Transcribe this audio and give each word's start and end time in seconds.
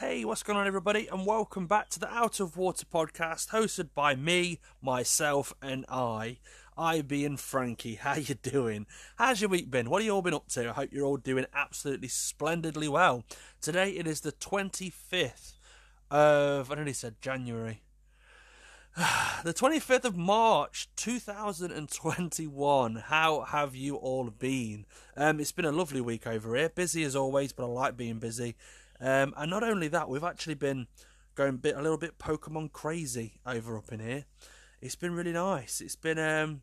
Hey, 0.00 0.24
what's 0.24 0.42
going 0.42 0.58
on, 0.58 0.66
everybody? 0.66 1.06
And 1.08 1.26
welcome 1.26 1.66
back 1.66 1.90
to 1.90 2.00
the 2.00 2.08
Out 2.08 2.40
of 2.40 2.56
Water 2.56 2.86
podcast, 2.90 3.50
hosted 3.50 3.90
by 3.94 4.14
me, 4.14 4.58
myself, 4.80 5.52
and 5.60 5.84
I. 5.90 6.38
I 6.74 7.02
being 7.02 7.36
Frankie. 7.36 7.96
How 7.96 8.14
you 8.14 8.36
doing? 8.36 8.86
How's 9.16 9.42
your 9.42 9.50
week 9.50 9.70
been? 9.70 9.90
What 9.90 10.00
have 10.00 10.06
you 10.06 10.12
all 10.12 10.22
been 10.22 10.32
up 10.32 10.48
to? 10.52 10.70
I 10.70 10.72
hope 10.72 10.88
you're 10.90 11.04
all 11.04 11.18
doing 11.18 11.44
absolutely 11.52 12.08
splendidly 12.08 12.88
well. 12.88 13.24
Today 13.60 13.90
it 13.90 14.06
is 14.06 14.22
the 14.22 14.32
25th 14.32 15.56
of 16.10 16.72
I 16.72 16.76
nearly 16.76 16.94
said 16.94 17.20
January. 17.20 17.82
the 19.44 19.52
25th 19.52 20.06
of 20.06 20.16
March 20.16 20.88
2021. 20.96 22.96
How 22.96 23.42
have 23.42 23.76
you 23.76 23.96
all 23.96 24.30
been? 24.30 24.86
Um, 25.14 25.40
it's 25.40 25.52
been 25.52 25.66
a 25.66 25.72
lovely 25.72 26.00
week 26.00 26.26
over 26.26 26.56
here. 26.56 26.70
Busy 26.70 27.04
as 27.04 27.14
always, 27.14 27.52
but 27.52 27.64
I 27.64 27.66
like 27.66 27.98
being 27.98 28.18
busy. 28.18 28.56
Um, 29.00 29.34
and 29.36 29.50
not 29.50 29.62
only 29.62 29.88
that, 29.88 30.08
we've 30.08 30.24
actually 30.24 30.54
been 30.54 30.86
going 31.34 31.56
bit 31.56 31.76
a 31.76 31.82
little 31.82 31.98
bit 31.98 32.18
Pokemon 32.18 32.72
crazy 32.72 33.40
over 33.46 33.78
up 33.78 33.92
in 33.92 34.00
here. 34.00 34.24
It's 34.80 34.96
been 34.96 35.14
really 35.14 35.32
nice. 35.32 35.80
It's 35.80 35.96
been 35.96 36.18
um, 36.18 36.62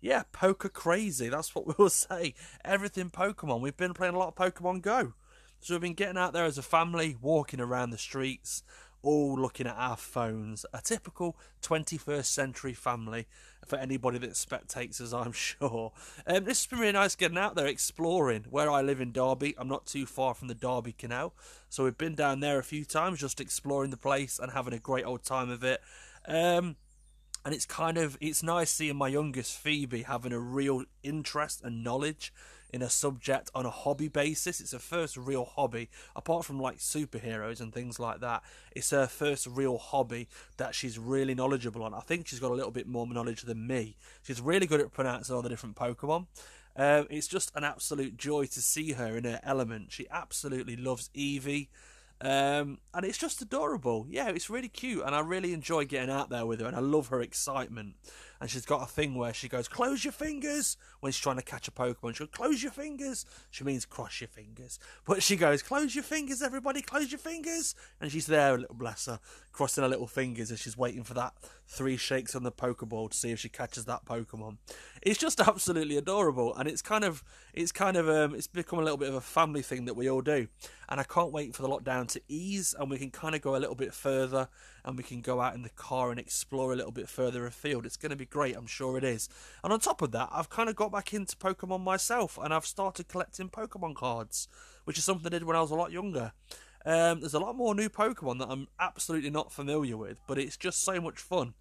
yeah, 0.00 0.24
poker 0.32 0.68
crazy. 0.68 1.28
That's 1.28 1.54
what 1.54 1.66
we'll 1.78 1.88
say. 1.88 2.34
Everything 2.64 3.10
Pokemon. 3.10 3.60
We've 3.60 3.76
been 3.76 3.94
playing 3.94 4.14
a 4.14 4.18
lot 4.18 4.28
of 4.28 4.34
Pokemon 4.34 4.82
Go. 4.82 5.14
So 5.60 5.74
we've 5.74 5.80
been 5.80 5.94
getting 5.94 6.18
out 6.18 6.32
there 6.32 6.44
as 6.44 6.58
a 6.58 6.62
family, 6.62 7.16
walking 7.20 7.60
around 7.60 7.90
the 7.90 7.98
streets, 7.98 8.64
all 9.02 9.34
looking 9.34 9.66
at 9.66 9.76
our 9.76 9.96
phones. 9.96 10.64
A 10.72 10.80
typical 10.80 11.36
21st 11.62 12.24
century 12.24 12.74
family 12.74 13.26
for 13.66 13.76
anybody 13.78 14.18
that 14.18 14.32
spectates 14.32 15.00
us, 15.00 15.12
I'm 15.12 15.32
sure. 15.32 15.92
Um, 16.26 16.44
this 16.44 16.62
has 16.62 16.66
been 16.66 16.78
really 16.78 16.92
nice 16.92 17.14
getting 17.14 17.38
out 17.38 17.54
there, 17.54 17.66
exploring. 17.66 18.46
Where 18.50 18.70
I 18.70 18.82
live 18.82 19.00
in 19.00 19.12
Derby, 19.12 19.54
I'm 19.58 19.68
not 19.68 19.86
too 19.86 20.06
far 20.06 20.34
from 20.34 20.48
the 20.48 20.54
Derby 20.54 20.92
Canal. 20.92 21.34
So 21.68 21.84
we've 21.84 21.98
been 21.98 22.14
down 22.14 22.40
there 22.40 22.58
a 22.58 22.64
few 22.64 22.84
times, 22.84 23.20
just 23.20 23.40
exploring 23.40 23.90
the 23.90 23.96
place 23.96 24.38
and 24.38 24.52
having 24.52 24.74
a 24.74 24.78
great 24.78 25.04
old 25.04 25.22
time 25.24 25.50
of 25.50 25.64
it. 25.64 25.80
Um, 26.26 26.76
and 27.44 27.54
it's 27.54 27.66
kind 27.66 27.98
of 27.98 28.16
it's 28.20 28.42
nice 28.42 28.70
seeing 28.70 28.96
my 28.96 29.08
youngest 29.08 29.56
Phoebe 29.56 30.02
having 30.02 30.32
a 30.32 30.38
real 30.38 30.84
interest 31.02 31.62
and 31.64 31.82
knowledge 31.82 32.32
in 32.72 32.82
a 32.82 32.88
subject 32.88 33.50
on 33.54 33.66
a 33.66 33.70
hobby 33.70 34.08
basis. 34.08 34.60
It's 34.60 34.72
her 34.72 34.78
first 34.78 35.16
real 35.16 35.44
hobby, 35.44 35.90
apart 36.16 36.44
from 36.44 36.58
like 36.58 36.78
superheroes 36.78 37.60
and 37.60 37.72
things 37.72 38.00
like 38.00 38.20
that. 38.20 38.42
It's 38.74 38.90
her 38.90 39.06
first 39.06 39.46
real 39.46 39.78
hobby 39.78 40.28
that 40.56 40.74
she's 40.74 40.98
really 40.98 41.34
knowledgeable 41.34 41.82
on. 41.82 41.94
I 41.94 42.00
think 42.00 42.26
she's 42.26 42.40
got 42.40 42.50
a 42.50 42.54
little 42.54 42.70
bit 42.70 42.86
more 42.86 43.06
knowledge 43.06 43.42
than 43.42 43.66
me. 43.66 43.96
She's 44.22 44.40
really 44.40 44.66
good 44.66 44.80
at 44.80 44.92
pronouncing 44.92 45.34
all 45.34 45.42
the 45.42 45.48
different 45.48 45.76
Pokemon. 45.76 46.26
Um, 46.74 47.06
it's 47.10 47.28
just 47.28 47.52
an 47.54 47.64
absolute 47.64 48.16
joy 48.16 48.46
to 48.46 48.62
see 48.62 48.92
her 48.92 49.16
in 49.16 49.24
her 49.24 49.40
element. 49.42 49.92
She 49.92 50.06
absolutely 50.10 50.76
loves 50.76 51.10
Eevee. 51.14 51.68
Um, 52.22 52.78
and 52.94 53.04
it's 53.04 53.18
just 53.18 53.42
adorable. 53.42 54.06
Yeah, 54.08 54.28
it's 54.28 54.48
really 54.48 54.68
cute, 54.68 55.02
and 55.04 55.12
I 55.14 55.20
really 55.20 55.52
enjoy 55.52 55.84
getting 55.84 56.08
out 56.08 56.30
there 56.30 56.46
with 56.46 56.60
her, 56.60 56.66
and 56.66 56.76
I 56.76 56.80
love 56.80 57.08
her 57.08 57.20
excitement 57.20 57.96
and 58.42 58.50
she's 58.50 58.66
got 58.66 58.82
a 58.82 58.86
thing 58.86 59.14
where 59.14 59.32
she 59.32 59.48
goes, 59.48 59.68
"Close 59.68 60.04
your 60.04 60.10
fingers" 60.12 60.76
when 60.98 61.12
she's 61.12 61.22
trying 61.22 61.36
to 61.36 61.42
catch 61.42 61.68
a 61.68 61.70
Pokemon. 61.70 62.16
She 62.16 62.24
goes, 62.24 62.32
"Close 62.32 62.60
your 62.60 62.72
fingers." 62.72 63.24
She 63.52 63.62
means 63.62 63.84
cross 63.84 64.20
your 64.20 64.26
fingers, 64.26 64.80
but 65.06 65.22
she 65.22 65.36
goes, 65.36 65.62
"Close 65.62 65.94
your 65.94 66.02
fingers, 66.02 66.42
everybody, 66.42 66.82
close 66.82 67.12
your 67.12 67.20
fingers." 67.20 67.76
And 68.00 68.10
she's 68.10 68.26
there, 68.26 68.56
a 68.56 68.58
little 68.58 68.74
bless 68.74 69.06
her, 69.06 69.20
crossing 69.52 69.84
her 69.84 69.88
little 69.88 70.08
fingers 70.08 70.50
as 70.50 70.58
she's 70.58 70.76
waiting 70.76 71.04
for 71.04 71.14
that 71.14 71.34
three 71.68 71.96
shakes 71.96 72.34
on 72.34 72.42
the 72.42 72.50
Pokeball 72.50 73.10
to 73.10 73.16
see 73.16 73.30
if 73.30 73.38
she 73.38 73.48
catches 73.48 73.84
that 73.84 74.04
Pokemon. 74.04 74.58
It's 75.02 75.20
just 75.20 75.38
absolutely 75.40 75.96
adorable, 75.96 76.52
and 76.56 76.68
it's 76.68 76.82
kind 76.82 77.04
of, 77.04 77.22
it's 77.54 77.70
kind 77.70 77.96
of, 77.96 78.08
um, 78.08 78.34
it's 78.34 78.48
become 78.48 78.80
a 78.80 78.82
little 78.82 78.98
bit 78.98 79.08
of 79.08 79.14
a 79.14 79.20
family 79.20 79.62
thing 79.62 79.84
that 79.84 79.94
we 79.94 80.10
all 80.10 80.20
do. 80.20 80.48
And 80.88 80.98
I 80.98 81.04
can't 81.04 81.30
wait 81.30 81.54
for 81.54 81.62
the 81.62 81.68
lockdown 81.68 82.08
to 82.08 82.20
ease, 82.28 82.74
and 82.76 82.90
we 82.90 82.98
can 82.98 83.12
kind 83.12 83.36
of 83.36 83.40
go 83.40 83.54
a 83.54 83.58
little 83.58 83.76
bit 83.76 83.94
further, 83.94 84.48
and 84.84 84.96
we 84.96 85.04
can 85.04 85.20
go 85.20 85.40
out 85.40 85.54
in 85.54 85.62
the 85.62 85.68
car 85.70 86.10
and 86.10 86.18
explore 86.18 86.72
a 86.72 86.76
little 86.76 86.92
bit 86.92 87.08
further 87.08 87.46
afield. 87.46 87.86
It's 87.86 87.96
going 87.96 88.10
to 88.10 88.16
be 88.16 88.26
great, 88.26 88.56
I'm 88.56 88.66
sure 88.66 88.98
it 88.98 89.04
is. 89.04 89.28
And 89.62 89.72
on 89.72 89.80
top 89.80 90.02
of 90.02 90.12
that, 90.12 90.28
I've 90.32 90.50
kind 90.50 90.68
of 90.68 90.76
got 90.76 90.92
back 90.92 91.14
into 91.14 91.36
Pokemon 91.36 91.82
myself, 91.82 92.38
and 92.42 92.52
I've 92.52 92.66
started 92.66 93.08
collecting 93.08 93.48
Pokemon 93.48 93.94
cards, 93.94 94.48
which 94.84 94.98
is 94.98 95.04
something 95.04 95.26
I 95.26 95.30
did 95.30 95.44
when 95.44 95.56
I 95.56 95.60
was 95.60 95.70
a 95.70 95.76
lot 95.76 95.92
younger. 95.92 96.32
Um, 96.84 97.20
there's 97.20 97.34
a 97.34 97.40
lot 97.40 97.56
more 97.56 97.74
new 97.74 97.88
Pokemon 97.88 98.38
that 98.40 98.48
I'm 98.48 98.66
absolutely 98.80 99.30
not 99.30 99.52
familiar 99.52 99.96
with, 99.96 100.18
but 100.26 100.38
it's 100.38 100.56
just 100.56 100.82
so 100.82 101.00
much 101.00 101.20
fun. 101.20 101.54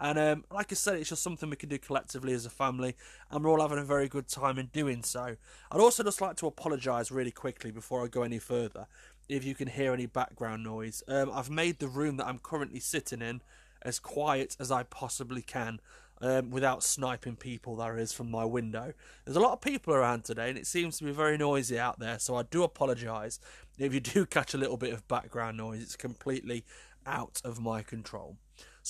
And 0.00 0.18
um, 0.18 0.44
like 0.52 0.70
I 0.70 0.76
said, 0.76 0.96
it's 0.96 1.08
just 1.08 1.22
something 1.22 1.50
we 1.50 1.56
can 1.56 1.68
do 1.68 1.78
collectively 1.78 2.32
as 2.32 2.46
a 2.46 2.50
family, 2.50 2.94
and 3.30 3.44
we're 3.44 3.50
all 3.50 3.60
having 3.60 3.78
a 3.78 3.84
very 3.84 4.08
good 4.08 4.28
time 4.28 4.58
in 4.58 4.66
doing 4.66 5.02
so. 5.02 5.36
I'd 5.72 5.80
also 5.80 6.04
just 6.04 6.20
like 6.20 6.36
to 6.36 6.46
apologise 6.46 7.10
really 7.10 7.32
quickly 7.32 7.72
before 7.72 8.04
I 8.04 8.06
go 8.06 8.22
any 8.22 8.38
further 8.38 8.86
if 9.28 9.44
you 9.44 9.54
can 9.54 9.68
hear 9.68 9.92
any 9.92 10.06
background 10.06 10.64
noise. 10.64 11.02
Um, 11.08 11.30
I've 11.32 11.50
made 11.50 11.78
the 11.78 11.88
room 11.88 12.16
that 12.16 12.26
I'm 12.26 12.38
currently 12.38 12.80
sitting 12.80 13.22
in 13.22 13.42
as 13.82 13.98
quiet 13.98 14.56
as 14.58 14.70
I 14.70 14.82
possibly 14.82 15.42
can 15.42 15.80
um, 16.20 16.50
without 16.50 16.82
sniping 16.82 17.36
people 17.36 17.76
there 17.76 17.98
is 17.98 18.12
from 18.12 18.30
my 18.30 18.44
window. 18.44 18.92
There's 19.24 19.36
a 19.36 19.40
lot 19.40 19.52
of 19.52 19.60
people 19.60 19.94
around 19.94 20.24
today 20.24 20.48
and 20.48 20.58
it 20.58 20.66
seems 20.66 20.98
to 20.98 21.04
be 21.04 21.12
very 21.12 21.38
noisy 21.38 21.78
out 21.78 21.98
there, 21.98 22.18
so 22.18 22.36
I 22.36 22.42
do 22.42 22.62
apologise 22.62 23.38
if 23.78 23.94
you 23.94 24.00
do 24.00 24.26
catch 24.26 24.54
a 24.54 24.58
little 24.58 24.76
bit 24.76 24.92
of 24.92 25.06
background 25.08 25.56
noise. 25.56 25.82
It's 25.82 25.96
completely 25.96 26.64
out 27.06 27.40
of 27.44 27.60
my 27.60 27.82
control. 27.82 28.36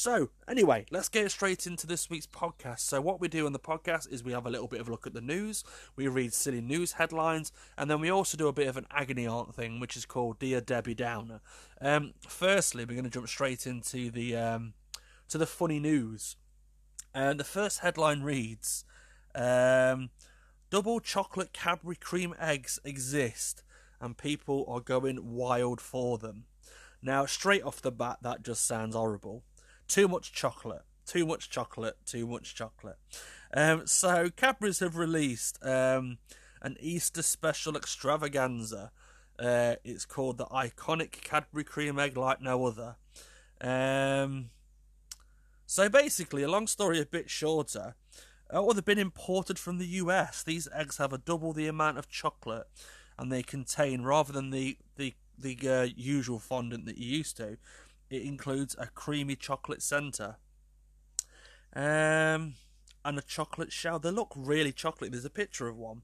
So, 0.00 0.30
anyway, 0.46 0.86
let's 0.92 1.08
get 1.08 1.28
straight 1.28 1.66
into 1.66 1.84
this 1.84 2.08
week's 2.08 2.24
podcast. 2.24 2.78
So, 2.82 3.00
what 3.00 3.20
we 3.20 3.26
do 3.26 3.46
on 3.46 3.52
the 3.52 3.58
podcast 3.58 4.08
is 4.12 4.22
we 4.22 4.30
have 4.30 4.46
a 4.46 4.48
little 4.48 4.68
bit 4.68 4.80
of 4.80 4.86
a 4.86 4.92
look 4.92 5.08
at 5.08 5.12
the 5.12 5.20
news, 5.20 5.64
we 5.96 6.06
read 6.06 6.32
silly 6.32 6.60
news 6.60 6.92
headlines, 6.92 7.50
and 7.76 7.90
then 7.90 8.00
we 8.00 8.08
also 8.08 8.36
do 8.36 8.46
a 8.46 8.52
bit 8.52 8.68
of 8.68 8.76
an 8.76 8.86
agony 8.92 9.26
aunt 9.26 9.56
thing, 9.56 9.80
which 9.80 9.96
is 9.96 10.06
called 10.06 10.38
Dear 10.38 10.60
Debbie 10.60 10.94
Downer. 10.94 11.40
Um, 11.80 12.14
firstly, 12.20 12.84
we're 12.84 12.92
going 12.92 13.06
to 13.06 13.10
jump 13.10 13.26
straight 13.26 13.66
into 13.66 14.12
the 14.12 14.36
um, 14.36 14.74
to 15.30 15.36
the 15.36 15.46
funny 15.46 15.80
news. 15.80 16.36
And 17.12 17.40
the 17.40 17.44
first 17.44 17.80
headline 17.80 18.22
reads 18.22 18.84
um, 19.34 20.10
Double 20.70 21.00
chocolate 21.00 21.52
Cadbury 21.52 21.96
cream 21.96 22.36
eggs 22.38 22.78
exist, 22.84 23.64
and 24.00 24.16
people 24.16 24.64
are 24.68 24.78
going 24.78 25.34
wild 25.34 25.80
for 25.80 26.18
them. 26.18 26.44
Now, 27.02 27.26
straight 27.26 27.64
off 27.64 27.82
the 27.82 27.90
bat, 27.90 28.18
that 28.22 28.44
just 28.44 28.64
sounds 28.64 28.94
horrible. 28.94 29.42
Too 29.88 30.06
much 30.06 30.32
chocolate. 30.32 30.82
Too 31.06 31.24
much 31.26 31.50
chocolate. 31.50 31.96
Too 32.04 32.26
much 32.26 32.54
chocolate. 32.54 32.98
Um, 33.54 33.86
so 33.86 34.28
Cadbury's 34.30 34.80
have 34.80 34.96
released 34.96 35.58
um, 35.64 36.18
an 36.60 36.76
Easter 36.78 37.22
special 37.22 37.76
extravaganza. 37.76 38.92
Uh, 39.38 39.76
it's 39.84 40.04
called 40.04 40.36
the 40.36 40.46
iconic 40.46 41.12
Cadbury 41.12 41.64
cream 41.64 41.98
egg 41.98 42.16
like 42.16 42.42
no 42.42 42.66
other. 42.66 42.96
Um, 43.60 44.50
so 45.64 45.88
basically, 45.88 46.42
a 46.42 46.48
long 46.48 46.66
story 46.66 47.00
a 47.00 47.06
bit 47.06 47.30
shorter. 47.30 47.94
Uh, 48.50 48.72
they've 48.72 48.84
been 48.84 48.98
imported 48.98 49.58
from 49.58 49.78
the 49.78 49.86
US. 49.86 50.42
These 50.42 50.68
eggs 50.74 50.98
have 50.98 51.12
a 51.12 51.18
double 51.18 51.52
the 51.52 51.66
amount 51.66 51.98
of 51.98 52.08
chocolate, 52.08 52.66
and 53.18 53.32
they 53.32 53.42
contain 53.42 54.02
rather 54.02 54.32
than 54.32 54.50
the 54.50 54.76
the 54.96 55.14
the 55.38 55.56
uh, 55.68 55.88
usual 55.96 56.38
fondant 56.38 56.84
that 56.86 56.98
you 56.98 57.18
used 57.18 57.36
to, 57.36 57.58
it 58.10 58.22
includes 58.22 58.74
a 58.78 58.86
creamy 58.86 59.36
chocolate 59.36 59.82
centre. 59.82 60.36
Um, 61.74 62.54
and 63.04 63.18
a 63.18 63.22
chocolate 63.22 63.72
shell. 63.72 63.98
They 63.98 64.10
look 64.10 64.32
really 64.36 64.72
chocolate. 64.72 65.12
There's 65.12 65.24
a 65.24 65.30
picture 65.30 65.68
of 65.68 65.76
one. 65.76 66.02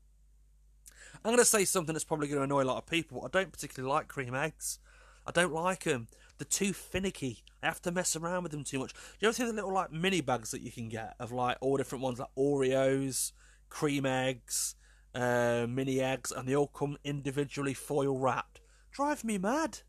I'm 1.25 1.31
going 1.31 1.39
to 1.39 1.45
say 1.45 1.65
something 1.65 1.95
that's 1.95 2.05
probably 2.05 2.29
going 2.29 2.39
to 2.39 2.45
annoy 2.45 2.63
a 2.63 2.65
lot 2.65 2.79
of 2.79 2.87
people. 2.87 3.23
I 3.25 3.29
don't 3.29 3.53
particularly 3.53 3.93
like 3.93 4.09
cream 4.09 4.35
eggs. 4.35 4.79
I 5.27 5.31
don't 5.31 5.53
like 5.53 5.85
them. 5.85 6.09
They're 6.39 6.47
too 6.49 6.73
finicky. 6.73 7.45
I 7.63 7.67
have 7.67 7.81
to 7.83 7.93
mess 7.93 8.17
around 8.17 8.43
with 8.43 8.53
them 8.53 8.65
too 8.65 8.79
much. 8.79 8.93
Do 8.93 8.99
you 9.21 9.29
ever 9.29 9.35
see 9.35 9.45
the 9.45 9.53
little 9.53 9.73
like 9.73 9.93
mini 9.93 10.21
bags 10.21 10.51
that 10.51 10.61
you 10.61 10.71
can 10.71 10.89
get 10.89 11.15
of 11.19 11.33
like 11.33 11.57
all 11.61 11.77
different 11.77 12.03
ones 12.03 12.19
like 12.19 12.35
Oreos, 12.37 13.33
cream 13.69 14.05
eggs, 14.05 14.75
uh, 15.15 15.67
mini 15.69 16.01
eggs, 16.01 16.33
and 16.33 16.49
they 16.49 16.57
all 16.57 16.67
come 16.67 16.99
individually 17.05 17.75
foil 17.75 18.19
wrapped? 18.19 18.61
Drive 18.91 19.25
me 19.25 19.39
mad. 19.39 19.81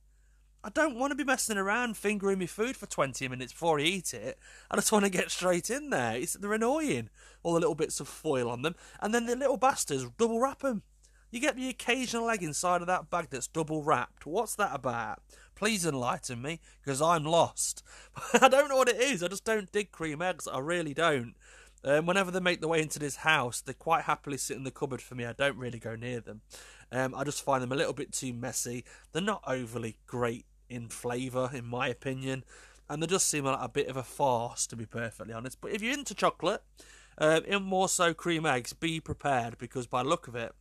I 0.65 0.69
don't 0.69 0.97
want 0.97 1.11
to 1.11 1.15
be 1.15 1.23
messing 1.23 1.59
around 1.59 1.95
fingering 1.95 2.39
my 2.39 2.47
food 2.47 2.75
for 2.75 2.87
20 2.87 3.27
minutes 3.27 3.53
before 3.53 3.79
I 3.79 3.83
eat 3.83 4.15
it. 4.15 4.39
I 4.71 4.75
just 4.75 4.91
want 4.91 5.05
to 5.05 5.11
get 5.11 5.29
straight 5.29 5.69
in 5.69 5.91
there. 5.91 6.17
It's, 6.17 6.33
they're 6.33 6.53
annoying. 6.53 7.11
All 7.43 7.53
the 7.53 7.59
little 7.59 7.75
bits 7.75 7.99
of 7.99 8.07
foil 8.07 8.49
on 8.49 8.63
them. 8.63 8.73
And 8.99 9.13
then 9.13 9.27
the 9.27 9.35
little 9.35 9.57
bastards 9.57 10.07
double 10.17 10.39
wrap 10.39 10.63
them. 10.63 10.81
You 11.29 11.39
get 11.39 11.55
the 11.55 11.69
occasional 11.69 12.31
egg 12.31 12.41
inside 12.41 12.81
of 12.81 12.87
that 12.87 13.11
bag 13.11 13.27
that's 13.29 13.45
double 13.47 13.83
wrapped. 13.83 14.25
What's 14.25 14.55
that 14.55 14.71
about? 14.73 15.21
Please 15.53 15.85
enlighten 15.85 16.41
me, 16.41 16.61
because 16.83 16.99
I'm 16.99 17.25
lost. 17.25 17.83
I 18.33 18.47
don't 18.47 18.67
know 18.67 18.77
what 18.77 18.89
it 18.89 18.99
is. 18.99 19.21
I 19.21 19.27
just 19.27 19.45
don't 19.45 19.71
dig 19.71 19.91
cream 19.91 20.19
eggs. 20.19 20.47
I 20.47 20.57
really 20.57 20.95
don't. 20.95 21.35
Um, 21.83 22.07
whenever 22.07 22.31
they 22.31 22.39
make 22.39 22.61
their 22.61 22.69
way 22.69 22.81
into 22.81 22.97
this 22.97 23.17
house, 23.17 23.61
they 23.61 23.73
quite 23.73 24.05
happily 24.05 24.37
sit 24.37 24.57
in 24.57 24.63
the 24.63 24.71
cupboard 24.71 25.03
for 25.03 25.13
me. 25.13 25.25
I 25.25 25.33
don't 25.33 25.59
really 25.59 25.77
go 25.77 25.95
near 25.95 26.21
them. 26.21 26.41
Um, 26.91 27.13
I 27.13 27.23
just 27.23 27.43
find 27.43 27.61
them 27.61 27.71
a 27.71 27.75
little 27.75 27.93
bit 27.93 28.11
too 28.11 28.33
messy. 28.33 28.83
They're 29.11 29.21
not 29.21 29.43
overly 29.45 29.97
great 30.07 30.45
in 30.69 30.89
flavour, 30.89 31.49
in 31.53 31.65
my 31.65 31.87
opinion, 31.87 32.43
and 32.89 33.01
they 33.01 33.07
just 33.07 33.27
seem 33.27 33.45
like 33.45 33.59
a 33.61 33.69
bit 33.69 33.87
of 33.87 33.97
a 33.97 34.03
farce, 34.03 34.67
to 34.67 34.75
be 34.75 34.85
perfectly 34.85 35.33
honest. 35.33 35.59
But 35.61 35.71
if 35.71 35.81
you're 35.81 35.93
into 35.93 36.13
chocolate, 36.13 36.63
uh, 37.17 37.41
in 37.45 37.63
more 37.63 37.89
so 37.89 38.13
cream 38.13 38.45
eggs, 38.45 38.73
be 38.73 38.99
prepared 38.99 39.57
because 39.57 39.87
by 39.87 40.01
look 40.01 40.27
of 40.27 40.35
it, 40.35 40.53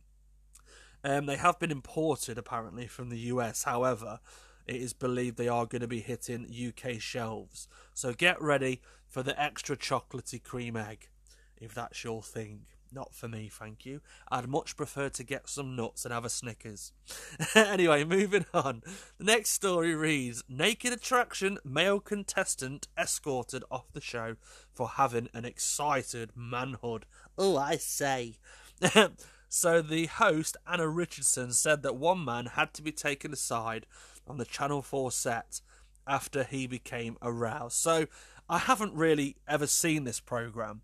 um, 1.03 1.27
they 1.27 1.35
have 1.35 1.59
been 1.59 1.71
imported 1.71 2.37
apparently 2.37 2.87
from 2.87 3.09
the 3.09 3.19
US. 3.19 3.63
However, 3.63 4.19
it 4.65 4.77
is 4.77 4.93
believed 4.93 5.37
they 5.37 5.47
are 5.47 5.65
going 5.65 5.81
to 5.81 5.87
be 5.87 5.99
hitting 5.99 6.47
UK 6.49 6.99
shelves. 6.99 7.67
So 7.93 8.13
get 8.13 8.41
ready 8.41 8.81
for 9.07 9.21
the 9.21 9.39
extra 9.39 9.77
chocolatey 9.77 10.41
cream 10.41 10.75
egg, 10.75 11.09
if 11.57 11.73
that's 11.73 12.03
your 12.03 12.23
thing. 12.23 12.65
Not 12.95 13.13
for 13.13 13.27
me, 13.27 13.49
thank 13.51 13.85
you. 13.85 13.99
I'd 14.31 14.47
much 14.47 14.77
prefer 14.77 15.09
to 15.09 15.23
get 15.23 15.49
some 15.49 15.75
nuts 15.75 16.05
and 16.05 16.13
have 16.13 16.23
a 16.23 16.29
Snickers. 16.29 16.93
anyway, 17.55 18.05
moving 18.05 18.45
on. 18.53 18.83
The 19.17 19.25
next 19.25 19.49
story 19.49 19.93
reads 19.93 20.45
Naked 20.47 20.93
Attraction 20.93 21.57
male 21.65 21.99
contestant 21.99 22.87
escorted 22.97 23.65
off 23.69 23.91
the 23.91 23.99
show 23.99 24.37
for 24.73 24.87
having 24.87 25.27
an 25.33 25.43
excited 25.43 26.31
manhood. 26.37 27.05
Oh, 27.37 27.57
I 27.57 27.75
say. 27.75 28.37
so 29.49 29.81
the 29.81 30.05
host, 30.05 30.55
Anna 30.65 30.87
Richardson, 30.87 31.51
said 31.51 31.83
that 31.83 31.97
one 31.97 32.23
man 32.23 32.45
had 32.45 32.73
to 32.75 32.81
be 32.81 32.93
taken 32.93 33.33
aside 33.33 33.87
on 34.25 34.37
the 34.37 34.45
Channel 34.45 34.81
4 34.81 35.11
set 35.11 35.59
after 36.07 36.45
he 36.45 36.65
became 36.65 37.17
aroused. 37.21 37.75
So 37.75 38.07
I 38.47 38.59
haven't 38.59 38.93
really 38.93 39.35
ever 39.49 39.67
seen 39.67 40.05
this 40.05 40.21
program. 40.21 40.81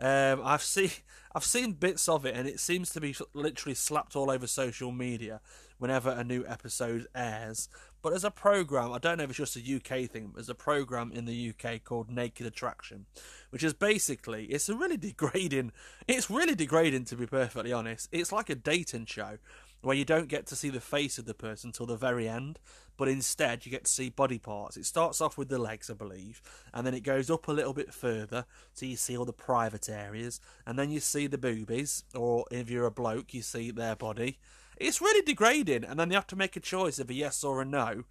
Um, 0.00 0.40
I've 0.44 0.62
seen 0.62 0.90
I've 1.36 1.44
seen 1.44 1.72
bits 1.72 2.08
of 2.08 2.24
it, 2.24 2.36
and 2.36 2.48
it 2.48 2.60
seems 2.60 2.90
to 2.90 3.00
be 3.00 3.14
literally 3.32 3.74
slapped 3.74 4.14
all 4.14 4.30
over 4.30 4.46
social 4.46 4.92
media 4.92 5.40
whenever 5.78 6.10
a 6.10 6.22
new 6.22 6.44
episode 6.46 7.06
airs. 7.14 7.68
But 8.02 8.12
as 8.12 8.22
a 8.22 8.30
program, 8.30 8.92
I 8.92 8.98
don't 8.98 9.16
know 9.18 9.24
if 9.24 9.30
it's 9.30 9.38
just 9.38 9.56
a 9.56 9.76
UK 9.76 10.10
thing. 10.10 10.32
There's 10.34 10.50
a 10.50 10.54
program 10.54 11.10
in 11.10 11.24
the 11.24 11.52
UK 11.52 11.82
called 11.82 12.10
Naked 12.10 12.46
Attraction, 12.46 13.06
which 13.50 13.64
is 13.64 13.72
basically 13.72 14.44
it's 14.44 14.68
a 14.68 14.76
really 14.76 14.96
degrading. 15.08 15.72
It's 16.06 16.30
really 16.30 16.54
degrading 16.54 17.06
to 17.06 17.16
be 17.16 17.26
perfectly 17.26 17.72
honest. 17.72 18.08
It's 18.12 18.30
like 18.30 18.50
a 18.50 18.54
dating 18.54 19.06
show 19.06 19.38
where 19.84 19.96
you 19.96 20.04
don't 20.04 20.28
get 20.28 20.46
to 20.46 20.56
see 20.56 20.70
the 20.70 20.80
face 20.80 21.18
of 21.18 21.26
the 21.26 21.34
person 21.34 21.72
till 21.72 21.86
the 21.86 21.96
very 21.96 22.28
end, 22.28 22.58
but 22.96 23.08
instead 23.08 23.64
you 23.64 23.72
get 23.72 23.84
to 23.84 23.90
see 23.90 24.08
body 24.08 24.38
parts. 24.38 24.76
It 24.76 24.86
starts 24.86 25.20
off 25.20 25.36
with 25.36 25.48
the 25.48 25.58
legs, 25.58 25.90
I 25.90 25.94
believe, 25.94 26.40
and 26.72 26.86
then 26.86 26.94
it 26.94 27.02
goes 27.02 27.30
up 27.30 27.48
a 27.48 27.52
little 27.52 27.74
bit 27.74 27.92
further, 27.92 28.46
so 28.72 28.86
you 28.86 28.96
see 28.96 29.16
all 29.16 29.24
the 29.24 29.32
private 29.32 29.88
areas, 29.88 30.40
and 30.66 30.78
then 30.78 30.90
you 30.90 31.00
see 31.00 31.26
the 31.26 31.38
boobies, 31.38 32.04
or 32.14 32.46
if 32.50 32.70
you're 32.70 32.86
a 32.86 32.90
bloke, 32.90 33.34
you 33.34 33.42
see 33.42 33.70
their 33.70 33.96
body. 33.96 34.38
It's 34.76 35.00
really 35.00 35.22
degrading, 35.22 35.84
and 35.84 36.00
then 36.00 36.08
they 36.08 36.14
have 36.14 36.26
to 36.28 36.36
make 36.36 36.56
a 36.56 36.60
choice 36.60 36.98
of 36.98 37.10
a 37.10 37.14
yes 37.14 37.44
or 37.44 37.60
a 37.60 37.64
no 37.64 38.04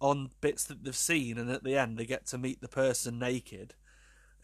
on 0.00 0.30
bits 0.40 0.64
that 0.64 0.84
they've 0.84 0.96
seen, 0.96 1.38
and 1.38 1.50
at 1.50 1.64
the 1.64 1.76
end 1.76 1.98
they 1.98 2.06
get 2.06 2.26
to 2.26 2.38
meet 2.38 2.60
the 2.60 2.68
person 2.68 3.18
naked, 3.18 3.74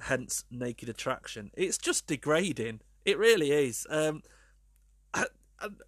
hence 0.01 0.45
naked 0.51 0.89
attraction. 0.89 1.51
It's 1.55 1.79
just 1.79 2.07
degrading. 2.07 2.81
It 3.05 3.19
really 3.19 3.53
is. 3.53 3.87
Um, 3.91 4.23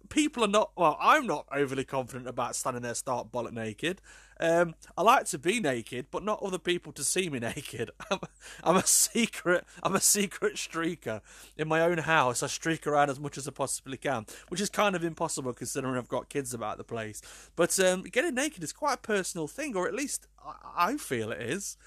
people 0.09 0.43
are 0.43 0.49
not. 0.49 0.71
Well, 0.75 0.97
I'm 0.99 1.27
not 1.27 1.47
overly 1.51 1.83
confident 1.83 2.27
about 2.27 2.55
standing 2.55 2.83
there 2.83 2.95
start 2.95 3.31
bollock 3.31 3.53
naked. 3.53 4.01
Um, 4.39 4.75
I 4.95 5.01
like 5.01 5.25
to 5.27 5.39
be 5.39 5.59
naked, 5.59 6.07
but 6.11 6.23
not 6.23 6.43
other 6.43 6.59
people 6.59 6.91
to 6.93 7.03
see 7.03 7.29
me 7.29 7.39
naked. 7.39 7.91
I'm, 8.11 8.19
I'm, 8.63 8.75
a 8.75 8.85
secret. 8.85 9.65
I'm 9.81 9.95
a 9.95 9.99
secret 9.99 10.55
streaker 10.55 11.21
in 11.57 11.67
my 11.67 11.81
own 11.81 11.99
house. 11.99 12.43
I 12.43 12.47
streak 12.47 12.85
around 12.85 13.09
as 13.09 13.19
much 13.19 13.37
as 13.37 13.47
I 13.47 13.51
possibly 13.51 13.97
can, 13.97 14.25
which 14.49 14.61
is 14.61 14.69
kind 14.69 14.95
of 14.95 15.03
impossible 15.03 15.53
considering 15.53 15.97
I've 15.97 16.07
got 16.07 16.29
kids 16.29 16.53
about 16.53 16.77
the 16.77 16.83
place. 16.83 17.21
But 17.55 17.79
um, 17.79 18.03
getting 18.03 18.35
naked 18.35 18.63
is 18.63 18.73
quite 18.73 18.95
a 18.95 18.97
personal 18.97 19.47
thing, 19.47 19.75
or 19.75 19.87
at 19.87 19.95
least 19.95 20.27
I, 20.45 20.91
I 20.91 20.97
feel 20.97 21.31
it 21.31 21.41
is. 21.41 21.77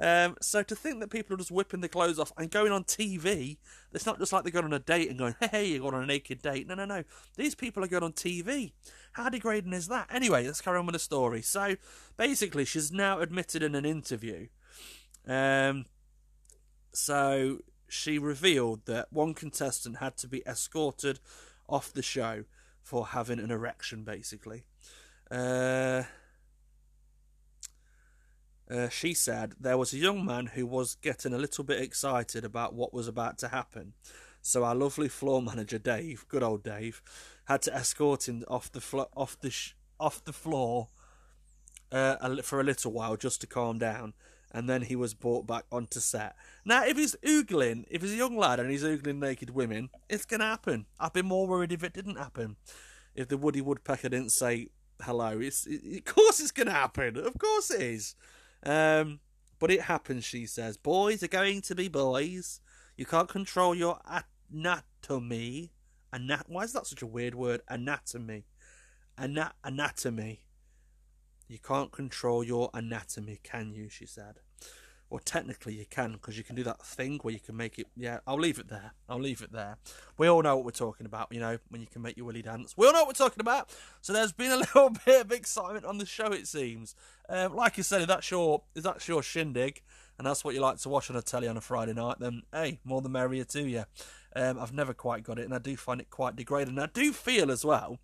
Um, 0.00 0.36
so 0.40 0.62
to 0.62 0.74
think 0.74 1.00
that 1.00 1.10
people 1.10 1.34
are 1.34 1.38
just 1.38 1.50
whipping 1.50 1.82
the 1.82 1.88
clothes 1.88 2.18
off 2.18 2.32
and 2.38 2.50
going 2.50 2.72
on 2.72 2.84
TV, 2.84 3.58
it's 3.92 4.06
not 4.06 4.18
just 4.18 4.32
like 4.32 4.44
they're 4.44 4.52
going 4.52 4.64
on 4.64 4.72
a 4.72 4.78
date 4.78 5.10
and 5.10 5.18
going, 5.18 5.34
hey, 5.50 5.66
you're 5.66 5.80
going 5.80 5.94
on 5.94 6.02
a 6.02 6.06
naked 6.06 6.40
date. 6.40 6.66
No, 6.66 6.74
no, 6.74 6.86
no. 6.86 7.04
These 7.36 7.54
people 7.54 7.84
are 7.84 7.88
going 7.88 8.04
on 8.04 8.12
TV. 8.12 8.72
How 9.12 9.28
degrading 9.28 9.74
is 9.74 9.88
that? 9.88 10.08
Anyway, 10.10 10.46
let's 10.46 10.62
carry 10.62 10.78
on 10.78 10.86
with 10.86 10.94
the 10.94 10.98
story. 10.98 11.42
So 11.42 11.76
basically, 12.16 12.64
she's 12.64 12.90
now 12.90 13.20
admitted 13.20 13.62
in 13.62 13.74
an 13.74 13.84
interview. 13.84 14.48
Um, 15.28 15.84
so 16.92 17.58
she 17.86 18.18
revealed 18.18 18.86
that 18.86 19.12
one 19.12 19.34
contestant 19.34 19.98
had 19.98 20.16
to 20.18 20.28
be 20.28 20.42
escorted 20.46 21.20
off 21.68 21.92
the 21.92 22.02
show 22.02 22.44
for 22.82 23.08
having 23.08 23.38
an 23.38 23.50
erection, 23.50 24.04
basically. 24.04 24.64
Uh, 25.30 26.04
uh, 28.70 28.88
she 28.88 29.14
said 29.14 29.54
there 29.58 29.78
was 29.78 29.92
a 29.92 29.98
young 29.98 30.24
man 30.24 30.46
who 30.46 30.66
was 30.66 30.94
getting 30.96 31.32
a 31.32 31.38
little 31.38 31.64
bit 31.64 31.80
excited 31.80 32.44
about 32.44 32.74
what 32.74 32.94
was 32.94 33.08
about 33.08 33.38
to 33.38 33.48
happen. 33.48 33.94
So 34.42 34.64
our 34.64 34.74
lovely 34.74 35.08
floor 35.08 35.42
manager 35.42 35.78
Dave, 35.78 36.24
good 36.28 36.42
old 36.42 36.62
Dave, 36.62 37.02
had 37.46 37.62
to 37.62 37.74
escort 37.74 38.28
him 38.28 38.44
off 38.48 38.70
the 38.70 38.80
flo- 38.80 39.10
off 39.16 39.38
the 39.40 39.50
sh- 39.50 39.74
off 39.98 40.24
the 40.24 40.32
floor 40.32 40.88
uh, 41.92 42.40
for 42.42 42.60
a 42.60 42.64
little 42.64 42.92
while 42.92 43.16
just 43.16 43.40
to 43.40 43.46
calm 43.46 43.78
down, 43.78 44.14
and 44.52 44.68
then 44.68 44.82
he 44.82 44.96
was 44.96 45.14
brought 45.14 45.46
back 45.46 45.64
onto 45.70 46.00
set. 46.00 46.36
Now, 46.64 46.84
if 46.84 46.96
he's 46.96 47.16
oogling, 47.16 47.84
if 47.90 48.02
he's 48.02 48.12
a 48.12 48.16
young 48.16 48.36
lad 48.36 48.60
and 48.60 48.70
he's 48.70 48.84
oogling 48.84 49.18
naked 49.18 49.50
women, 49.50 49.90
it's 50.08 50.24
gonna 50.24 50.44
happen. 50.44 50.86
I'd 50.98 51.12
be 51.12 51.22
more 51.22 51.46
worried 51.46 51.72
if 51.72 51.82
it 51.82 51.92
didn't 51.92 52.16
happen. 52.16 52.56
If 53.14 53.28
the 53.28 53.36
Woody 53.36 53.60
Woodpecker 53.60 54.08
didn't 54.08 54.30
say 54.32 54.68
hello, 55.02 55.40
it's 55.40 55.66
it, 55.66 55.98
of 55.98 56.14
course 56.14 56.40
it's 56.40 56.52
gonna 56.52 56.70
happen. 56.70 57.16
Of 57.18 57.36
course 57.38 57.70
it 57.70 57.82
is. 57.82 58.14
Um, 58.64 59.20
but 59.58 59.70
it 59.70 59.82
happens, 59.82 60.24
she 60.24 60.46
says. 60.46 60.76
Boys 60.76 61.22
are 61.22 61.28
going 61.28 61.60
to 61.62 61.74
be 61.74 61.88
boys. 61.88 62.60
You 62.96 63.06
can't 63.06 63.28
control 63.28 63.74
your 63.74 63.98
anatomy. 64.52 65.72
Anat- 66.12 66.48
Why 66.48 66.62
is 66.64 66.72
that 66.72 66.86
such 66.86 67.02
a 67.02 67.06
weird 67.06 67.34
word? 67.34 67.62
Anatomy. 67.68 68.44
Ana- 69.18 69.54
anatomy. 69.64 70.46
You 71.48 71.58
can't 71.58 71.92
control 71.92 72.44
your 72.44 72.70
anatomy, 72.72 73.40
can 73.42 73.72
you? 73.72 73.88
She 73.88 74.06
said. 74.06 74.40
Or 75.10 75.18
technically 75.18 75.74
you 75.74 75.86
can, 75.90 76.12
because 76.12 76.38
you 76.38 76.44
can 76.44 76.54
do 76.54 76.62
that 76.62 76.86
thing 76.86 77.18
where 77.22 77.34
you 77.34 77.40
can 77.40 77.56
make 77.56 77.78
it. 77.78 77.88
Yeah, 77.96 78.20
I'll 78.26 78.38
leave 78.38 78.60
it 78.60 78.68
there. 78.68 78.92
I'll 79.08 79.20
leave 79.20 79.42
it 79.42 79.52
there. 79.52 79.76
We 80.16 80.28
all 80.28 80.40
know 80.40 80.56
what 80.56 80.64
we're 80.64 80.70
talking 80.70 81.04
about, 81.04 81.28
you 81.32 81.40
know, 81.40 81.58
when 81.68 81.80
you 81.80 81.88
can 81.88 82.00
make 82.00 82.16
your 82.16 82.26
willy 82.26 82.42
dance. 82.42 82.74
We 82.76 82.86
all 82.86 82.92
know 82.92 83.00
what 83.00 83.08
we're 83.08 83.24
talking 83.24 83.40
about. 83.40 83.70
So 84.00 84.12
there's 84.12 84.32
been 84.32 84.52
a 84.52 84.56
little 84.74 84.90
bit 85.04 85.22
of 85.22 85.32
excitement 85.32 85.84
on 85.84 85.98
the 85.98 86.06
show, 86.06 86.26
it 86.26 86.46
seems. 86.46 86.94
Um, 87.28 87.54
like 87.54 87.78
I 87.78 87.82
said, 87.82 88.02
if 88.02 88.08
that's 88.08 88.30
your 88.30 88.62
if 88.74 88.84
that's 88.84 89.08
your 89.08 89.22
shindig, 89.22 89.82
and 90.18 90.26
that's 90.26 90.44
what 90.44 90.54
you 90.54 90.60
like 90.60 90.78
to 90.78 90.88
watch 90.88 91.10
on 91.10 91.16
a 91.16 91.22
telly 91.22 91.48
on 91.48 91.56
a 91.56 91.60
Friday 91.60 91.94
night, 91.94 92.16
then 92.20 92.42
hey, 92.52 92.78
more 92.84 93.00
the 93.00 93.08
merrier 93.08 93.44
to 93.44 93.62
you. 93.62 93.84
Um, 94.36 94.60
I've 94.60 94.72
never 94.72 94.94
quite 94.94 95.24
got 95.24 95.38
it, 95.38 95.44
and 95.44 95.54
I 95.54 95.58
do 95.58 95.76
find 95.76 96.00
it 96.00 96.10
quite 96.10 96.36
degrading. 96.36 96.78
I 96.78 96.86
do 96.86 97.12
feel 97.12 97.50
as 97.50 97.64
well 97.64 97.98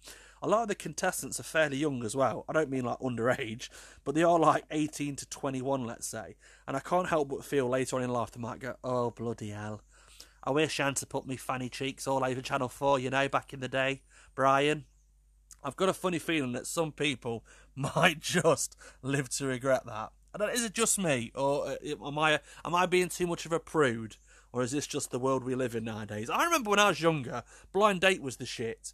a 0.47 0.49
lot 0.49 0.63
of 0.63 0.69
the 0.69 0.77
contestants 0.77 1.41
are 1.41 1.43
fairly 1.43 1.77
young 1.77 2.05
as 2.05 2.15
well. 2.15 2.45
I 2.49 2.53
don't 2.53 2.71
mean 2.71 2.85
like 2.85 3.01
underage, 3.01 3.69
but 4.05 4.15
they 4.15 4.23
are 4.23 4.39
like 4.39 4.63
18 4.71 5.17
to 5.17 5.27
21, 5.27 5.85
let's 5.85 6.07
say. 6.07 6.37
And 6.69 6.77
I 6.77 6.81
can't 6.81 7.09
help 7.09 7.31
but 7.31 7.45
feel 7.45 7.69
later 7.69 7.97
on 7.97 8.05
in 8.05 8.11
life 8.11 8.31
they 8.31 8.41
might 8.41 8.61
go, 8.61 8.77
oh, 8.85 9.11
bloody 9.11 9.51
hell. 9.51 9.83
I 10.45 10.53
wish 10.53 10.79
I 10.79 10.85
had 10.85 11.03
put 11.09 11.27
me 11.27 11.37
fanny 11.37 11.69
cheeks 11.69 12.07
all 12.07 12.25
over 12.25 12.41
Channel 12.41 12.69
4, 12.69 13.01
you 13.01 13.11
know, 13.11 13.29
back 13.29 13.53
in 13.53 13.59
the 13.59 13.67
day, 13.67 14.03
Brian. 14.37 14.85
I've 15.65 15.75
got 15.75 15.89
a 15.89 15.93
funny 15.93 16.21
feeling 16.21 16.53
that 16.53 16.69
some 16.69 16.93
people 16.93 17.45
might 17.75 18.21
just 18.21 18.77
live 19.03 19.29
to 19.31 19.47
regret 19.47 19.85
that. 19.87 20.13
Is 20.55 20.65
it 20.65 20.75
just 20.75 20.97
me, 20.97 21.33
or 21.35 21.67
uh, 21.67 21.77
am 22.07 22.19
I 22.19 22.41
am 22.65 22.75
I 22.75 22.85
being 22.87 23.09
too 23.09 23.27
much 23.27 23.47
of 23.47 23.53
a 23.53 23.59
prude, 23.59 24.17
or 24.53 24.63
is 24.63 24.71
this 24.71 24.87
just 24.87 25.11
the 25.11 25.19
world 25.19 25.43
we 25.43 25.55
live 25.55 25.75
in 25.75 25.85
nowadays? 25.85 26.29
I 26.29 26.45
remember 26.45 26.69
when 26.69 26.79
I 26.79 26.89
was 26.89 27.01
younger, 27.01 27.43
blind 27.73 28.03
date 28.03 28.21
was 28.21 28.37
the 28.37 28.45
shit. 28.45 28.93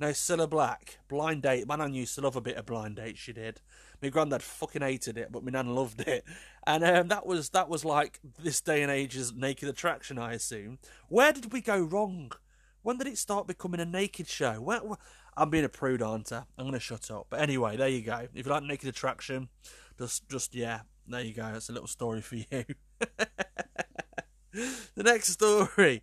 No, 0.00 0.08
Cilla 0.10 0.48
Black, 0.48 0.98
Blind 1.08 1.42
Date. 1.42 1.66
My 1.66 1.76
nan 1.76 1.92
used 1.92 2.14
to 2.14 2.20
love 2.20 2.36
a 2.36 2.40
bit 2.40 2.56
of 2.56 2.66
Blind 2.66 2.96
Date. 2.96 3.18
She 3.18 3.32
did. 3.32 3.60
My 4.00 4.10
granddad 4.10 4.42
fucking 4.42 4.82
hated 4.82 5.18
it, 5.18 5.32
but 5.32 5.42
my 5.42 5.50
nan 5.50 5.74
loved 5.74 6.00
it. 6.00 6.24
And 6.66 6.84
um, 6.84 7.08
that 7.08 7.26
was 7.26 7.48
that 7.50 7.68
was 7.68 7.84
like 7.84 8.20
this 8.38 8.60
day 8.60 8.82
and 8.82 8.92
age's 8.92 9.32
Naked 9.32 9.68
Attraction, 9.68 10.18
I 10.18 10.34
assume. 10.34 10.78
Where 11.08 11.32
did 11.32 11.52
we 11.52 11.60
go 11.60 11.80
wrong? 11.80 12.30
When 12.82 12.98
did 12.98 13.08
it 13.08 13.18
start 13.18 13.48
becoming 13.48 13.80
a 13.80 13.84
naked 13.84 14.28
show? 14.28 14.60
Where, 14.60 14.78
where... 14.78 14.98
I'm 15.36 15.50
being 15.50 15.64
a 15.64 15.68
prude, 15.68 16.02
aren't 16.02 16.32
I? 16.32 16.42
I'm 16.58 16.64
gonna 16.64 16.80
shut 16.80 17.10
up. 17.10 17.26
But 17.30 17.40
anyway, 17.40 17.76
there 17.76 17.88
you 17.88 18.02
go. 18.02 18.26
If 18.34 18.46
you 18.46 18.52
like 18.52 18.64
Naked 18.64 18.88
Attraction, 18.88 19.48
just 19.96 20.28
just 20.28 20.54
yeah, 20.54 20.80
there 21.06 21.22
you 21.22 21.32
go. 21.32 21.50
That's 21.52 21.68
a 21.68 21.72
little 21.72 21.88
story 21.88 22.20
for 22.20 22.36
you. 22.36 22.46
the 24.52 25.02
next 25.02 25.28
story. 25.28 26.02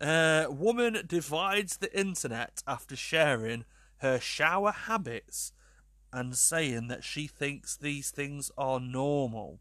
Uh, 0.00 0.46
woman 0.50 1.02
divides 1.06 1.78
the 1.78 1.98
internet 1.98 2.62
after 2.66 2.94
sharing 2.94 3.64
her 3.98 4.20
shower 4.20 4.72
habits 4.72 5.52
and 6.12 6.36
saying 6.36 6.88
that 6.88 7.02
she 7.02 7.26
thinks 7.26 7.76
these 7.76 8.10
things 8.10 8.50
are 8.58 8.80
normal. 8.80 9.58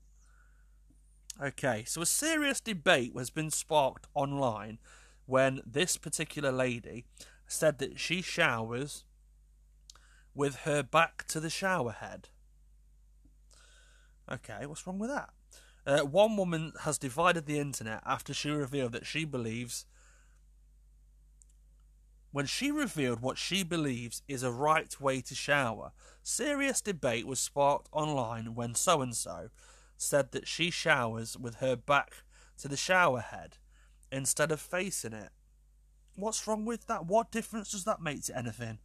Okay, 1.41 1.83
so 1.85 2.01
a 2.01 2.05
serious 2.05 2.59
debate 2.59 3.13
has 3.17 3.29
been 3.29 3.49
sparked 3.49 4.07
online 4.13 4.79
when 5.25 5.61
this 5.65 5.97
particular 5.97 6.51
lady 6.51 7.05
said 7.47 7.77
that 7.79 7.99
she 7.99 8.21
showers 8.21 9.03
with 10.33 10.57
her 10.57 10.83
back 10.83 11.25
to 11.27 11.39
the 11.39 11.49
shower 11.49 11.91
head. 11.91 12.29
Okay, 14.31 14.65
what's 14.65 14.85
wrong 14.85 14.99
with 14.99 15.09
that? 15.09 15.29
Uh, 15.85 15.99
one 16.05 16.35
woman 16.35 16.73
has 16.81 16.97
divided 16.97 17.45
the 17.45 17.59
internet 17.59 18.01
after 18.05 18.33
she 18.33 18.49
revealed 18.49 18.91
that 18.91 19.05
she 19.05 19.23
believes 19.23 19.85
when 22.35 22.45
she 22.45 22.69
revealed 22.69 23.21
what 23.21 23.37
she 23.37 23.63
believes 23.63 24.21
is 24.27 24.43
a 24.43 24.51
right 24.51 24.99
way 24.99 25.21
to 25.21 25.33
shower. 25.33 25.93
Serious 26.21 26.81
debate 26.81 27.25
was 27.25 27.39
sparked 27.39 27.87
online 27.93 28.55
when 28.55 28.75
so 28.75 29.01
and 29.01 29.15
so 29.15 29.47
said 29.95 30.33
that 30.33 30.45
she 30.45 30.69
showers 30.69 31.37
with 31.37 31.55
her 31.55 31.77
back 31.77 32.23
to 32.57 32.67
the 32.67 32.75
shower 32.75 33.21
head 33.21 33.55
instead 34.11 34.51
of 34.51 34.59
facing 34.59 35.13
it. 35.13 35.29
What's 36.15 36.45
wrong 36.45 36.65
with 36.65 36.87
that? 36.87 37.05
What 37.05 37.31
difference 37.31 37.71
does 37.71 37.85
that 37.85 38.01
make 38.01 38.25
to 38.25 38.37
anything? 38.37 38.79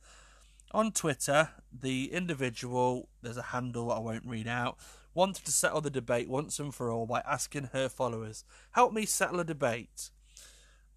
On 0.71 0.93
Twitter, 0.93 1.49
the 1.73 2.13
individual, 2.13 3.09
there's 3.21 3.37
a 3.37 3.43
handle 3.51 3.91
I 3.91 3.99
won't 3.99 4.27
read 4.27 4.47
out, 4.47 4.79
wanted 5.13 5.45
to 5.45 5.51
settle 5.51 5.81
the 5.81 5.91
debate 5.91 6.29
once 6.29 6.61
and 6.61 6.73
for 6.73 6.93
all 6.93 7.05
by 7.05 7.21
asking 7.27 7.71
her 7.73 7.89
followers, 7.89 8.45
Help 8.71 8.93
me 8.93 9.07
settle 9.07 9.41
a 9.41 9.45
debate. 9.45 10.11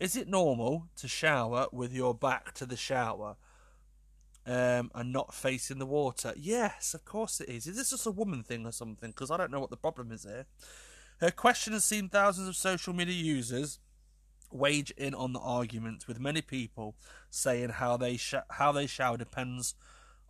Is 0.03 0.17
it 0.17 0.27
normal 0.27 0.89
to 0.97 1.07
shower 1.07 1.67
with 1.71 1.93
your 1.93 2.13
back 2.13 2.53
to 2.55 2.65
the 2.65 2.75
shower 2.75 3.37
um, 4.45 4.91
and 4.93 5.13
not 5.13 5.33
facing 5.33 5.79
the 5.79 5.85
water? 5.85 6.33
Yes, 6.35 6.93
of 6.93 7.05
course 7.05 7.39
it 7.39 7.47
is. 7.47 7.67
Is 7.67 7.77
this 7.77 7.91
just 7.91 8.05
a 8.05 8.11
woman 8.11 8.43
thing 8.43 8.65
or 8.65 8.73
something? 8.73 9.11
Because 9.11 9.31
I 9.31 9.37
don't 9.37 9.49
know 9.49 9.61
what 9.61 9.69
the 9.69 9.77
problem 9.77 10.11
is 10.11 10.25
here. 10.25 10.45
Her 11.21 11.31
question 11.31 11.71
has 11.71 11.85
seen 11.85 12.09
thousands 12.09 12.49
of 12.49 12.57
social 12.57 12.93
media 12.93 13.15
users 13.15 13.79
wage 14.51 14.91
in 14.97 15.13
on 15.13 15.31
the 15.31 15.39
argument, 15.39 16.05
with 16.05 16.19
many 16.19 16.41
people 16.41 16.97
saying 17.29 17.69
how 17.69 17.95
they 17.95 18.17
sh- 18.17 18.35
how 18.49 18.73
they 18.73 18.87
shower 18.87 19.15
depends 19.15 19.73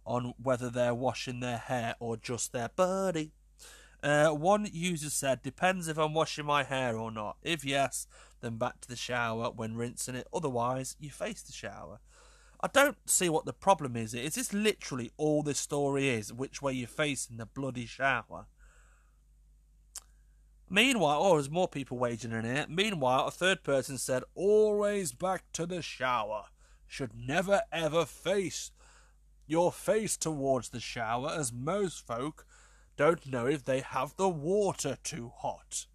on 0.05 0.35
whether 0.37 0.69
they're 0.69 0.93
washing 0.93 1.39
their 1.39 1.57
hair 1.57 1.95
or 1.99 2.15
just 2.15 2.53
their 2.53 2.69
body. 2.69 3.31
Uh, 4.03 4.31
one 4.31 4.67
user 4.71 5.09
said, 5.09 5.41
"Depends 5.41 5.87
if 5.87 5.97
I'm 5.97 6.13
washing 6.13 6.45
my 6.45 6.63
hair 6.63 6.97
or 6.97 7.09
not. 7.09 7.37
If 7.41 7.63
yes, 7.63 8.05
then 8.41 8.57
back 8.57 8.81
to 8.81 8.89
the 8.89 8.97
shower 8.97 9.49
when 9.49 9.77
rinsing 9.77 10.15
it. 10.15 10.27
Otherwise, 10.33 10.95
you 10.99 11.09
face 11.09 11.41
the 11.41 11.53
shower." 11.53 11.99
I 12.63 12.67
don't 12.67 13.09
see 13.09 13.27
what 13.27 13.43
the 13.43 13.51
problem 13.51 13.97
is. 13.97 14.13
Is 14.13 14.35
this 14.35 14.53
literally 14.53 15.11
all 15.17 15.43
this 15.43 15.59
story 15.59 16.07
is? 16.07 16.31
Which 16.31 16.61
way 16.61 16.71
you're 16.71 16.87
facing 16.87 17.35
the 17.35 17.45
bloody 17.45 17.85
shower? 17.85 18.45
Meanwhile, 20.69 21.19
oh, 21.21 21.33
there's 21.33 21.49
more 21.49 21.67
people 21.67 21.97
waging 21.97 22.31
in 22.31 22.45
here. 22.45 22.65
Meanwhile, 22.69 23.27
a 23.27 23.31
third 23.31 23.63
person 23.63 23.97
said, 23.97 24.23
always 24.33 25.11
back 25.11 25.43
to 25.53 25.65
the 25.65 25.81
shower. 25.81 26.45
Should 26.87 27.11
never 27.13 27.63
ever 27.69 28.05
face 28.05 28.71
your 29.45 29.71
face 29.73 30.15
towards 30.15 30.69
the 30.69 30.79
shower, 30.79 31.35
as 31.37 31.51
most 31.51 32.07
folk 32.07 32.45
don't 32.97 33.25
know 33.25 33.47
if 33.47 33.63
they 33.63 33.81
have 33.81 34.15
the 34.15 34.29
water 34.29 34.97
too 35.03 35.31
hot. 35.35 35.87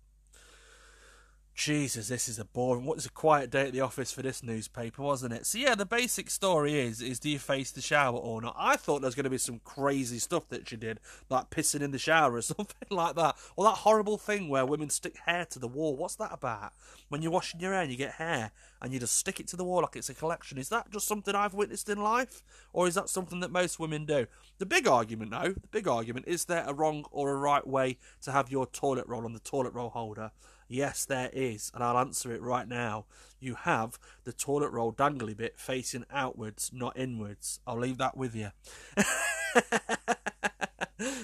Jesus, 1.59 2.07
this 2.07 2.29
is 2.29 2.39
a 2.39 2.45
boring. 2.45 2.85
What 2.85 2.99
is 2.99 3.07
a 3.07 3.11
quiet 3.11 3.51
day 3.51 3.67
at 3.67 3.73
the 3.73 3.81
office 3.81 4.13
for 4.13 4.23
this 4.23 4.45
newspaper, 4.45 5.03
wasn't 5.03 5.33
it? 5.33 5.45
So 5.45 5.59
yeah, 5.59 5.75
the 5.75 5.85
basic 5.85 6.31
story 6.31 6.79
is: 6.79 7.03
is 7.03 7.19
do 7.19 7.29
you 7.29 7.41
face 7.41 7.73
the 7.73 7.81
shower 7.81 8.17
or 8.17 8.41
not? 8.41 8.55
I 8.57 8.77
thought 8.77 9.01
there 9.01 9.09
was 9.09 9.17
going 9.17 9.25
to 9.25 9.31
be 9.31 9.39
some 9.39 9.61
crazy 9.65 10.21
stuff 10.21 10.49
that 10.51 10.69
she 10.69 10.77
did, 10.77 11.01
like 11.29 11.51
pissing 11.51 11.81
in 11.81 11.91
the 11.91 11.99
shower 11.99 12.35
or 12.35 12.43
something 12.43 12.89
like 12.93 13.17
that, 13.17 13.35
or 13.57 13.65
that 13.65 13.79
horrible 13.79 14.19
thing 14.19 14.49
where 14.49 14.65
women 14.65 14.89
stick 14.89 15.17
hair 15.27 15.47
to 15.47 15.59
the 15.59 15.67
wall. 15.67 15.97
What's 15.97 16.15
that 16.17 16.31
about? 16.33 16.75
When 17.09 17.23
you're 17.23 17.33
washing 17.33 17.59
your 17.59 17.73
hair 17.73 17.83
and 17.83 17.91
you 17.91 17.99
get 17.99 18.13
hair 18.13 18.53
and 18.81 18.93
you 18.93 19.01
just 19.01 19.17
stick 19.17 19.41
it 19.41 19.49
to 19.49 19.57
the 19.57 19.65
wall 19.65 19.83
like 19.83 19.97
it's 19.97 20.09
a 20.09 20.15
collection. 20.15 20.59
Is 20.59 20.69
that 20.69 20.93
just 20.93 21.09
something 21.09 21.35
I've 21.35 21.55
witnessed 21.55 21.89
in 21.89 22.01
life, 22.01 22.45
or 22.73 22.87
is 22.87 22.95
that 22.95 23.09
something 23.09 23.41
that 23.41 23.51
most 23.51 23.81
women 23.81 24.05
do? 24.05 24.29
The 24.59 24.67
big 24.67 24.87
argument, 24.87 25.33
though, 25.33 25.55
the 25.55 25.69
big 25.73 25.89
argument 25.89 26.29
is 26.29 26.45
there 26.45 26.63
a 26.69 26.73
wrong 26.73 27.05
or 27.11 27.31
a 27.31 27.37
right 27.37 27.67
way 27.67 27.99
to 28.23 28.31
have 28.31 28.49
your 28.49 28.67
toilet 28.67 29.09
roll 29.09 29.25
on 29.25 29.33
the 29.33 29.41
toilet 29.41 29.75
roll 29.75 29.91
holder? 29.91 30.31
Yes, 30.69 31.07
there 31.07 31.31
is, 31.33 31.71
and 31.75 31.83
I'll 31.83 31.97
answer 31.97 32.31
it 32.33 32.43
right 32.43 32.69
now. 32.69 33.07
You 33.41 33.55
have 33.55 33.99
the 34.25 34.33
toilet 34.33 34.71
roll 34.71 34.93
dangly 34.93 35.35
bit 35.37 35.59
facing 35.59 36.05
outwards, 36.13 36.71
not 36.75 36.99
inwards. 36.99 37.61
I'll 37.67 37.79
leave 37.79 37.99
that 37.99 38.17
with 38.17 38.35
you. 38.37 38.51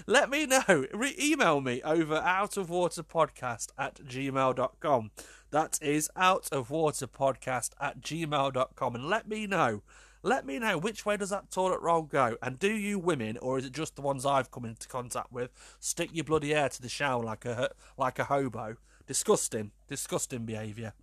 Let 0.06 0.30
me 0.30 0.46
know. 0.46 0.86
Re- 0.92 1.16
email 1.20 1.60
me 1.60 1.82
over 1.82 2.16
outofwaterpodcast 2.20 3.68
at 3.76 3.96
gmail.com. 3.96 5.10
That 5.50 5.78
is 5.82 6.08
outofwaterpodcast 6.16 7.70
at 7.80 8.00
gmail.com. 8.00 8.94
And 8.94 9.08
let 9.08 9.28
me 9.28 9.46
know. 9.46 9.82
Let 10.22 10.46
me 10.46 10.58
know 10.58 10.78
which 10.78 11.04
way 11.04 11.18
does 11.18 11.30
that 11.30 11.50
toilet 11.50 11.82
roll 11.82 12.00
go, 12.00 12.38
and 12.40 12.58
do 12.58 12.72
you 12.72 12.98
women, 12.98 13.36
or 13.36 13.58
is 13.58 13.66
it 13.66 13.72
just 13.72 13.94
the 13.94 14.00
ones 14.00 14.24
I've 14.24 14.50
come 14.50 14.64
into 14.64 14.88
contact 14.88 15.30
with, 15.30 15.50
stick 15.80 16.08
your 16.14 16.24
bloody 16.24 16.54
hair 16.54 16.70
to 16.70 16.80
the 16.80 16.88
shower 16.88 17.22
like 17.22 17.44
a 17.44 17.72
like 17.98 18.18
a 18.18 18.24
hobo? 18.24 18.78
Disgusting, 19.06 19.70
disgusting 19.86 20.46
behaviour. 20.46 20.94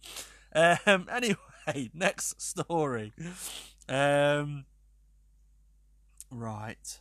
Um, 0.53 1.07
anyway, 1.11 1.37
next 1.93 2.41
story. 2.41 3.13
Um, 3.87 4.65
right. 6.31 6.99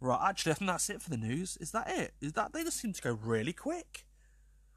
Right, 0.00 0.28
actually, 0.28 0.52
I 0.52 0.54
think 0.56 0.70
that's 0.70 0.90
it 0.90 1.02
for 1.02 1.10
the 1.10 1.16
news. 1.16 1.56
Is 1.60 1.72
that 1.72 1.90
it? 1.90 2.14
Is 2.20 2.32
that 2.34 2.52
they 2.52 2.64
just 2.64 2.78
seem 2.78 2.92
to 2.92 3.02
go 3.02 3.18
really 3.22 3.52
quick? 3.52 4.05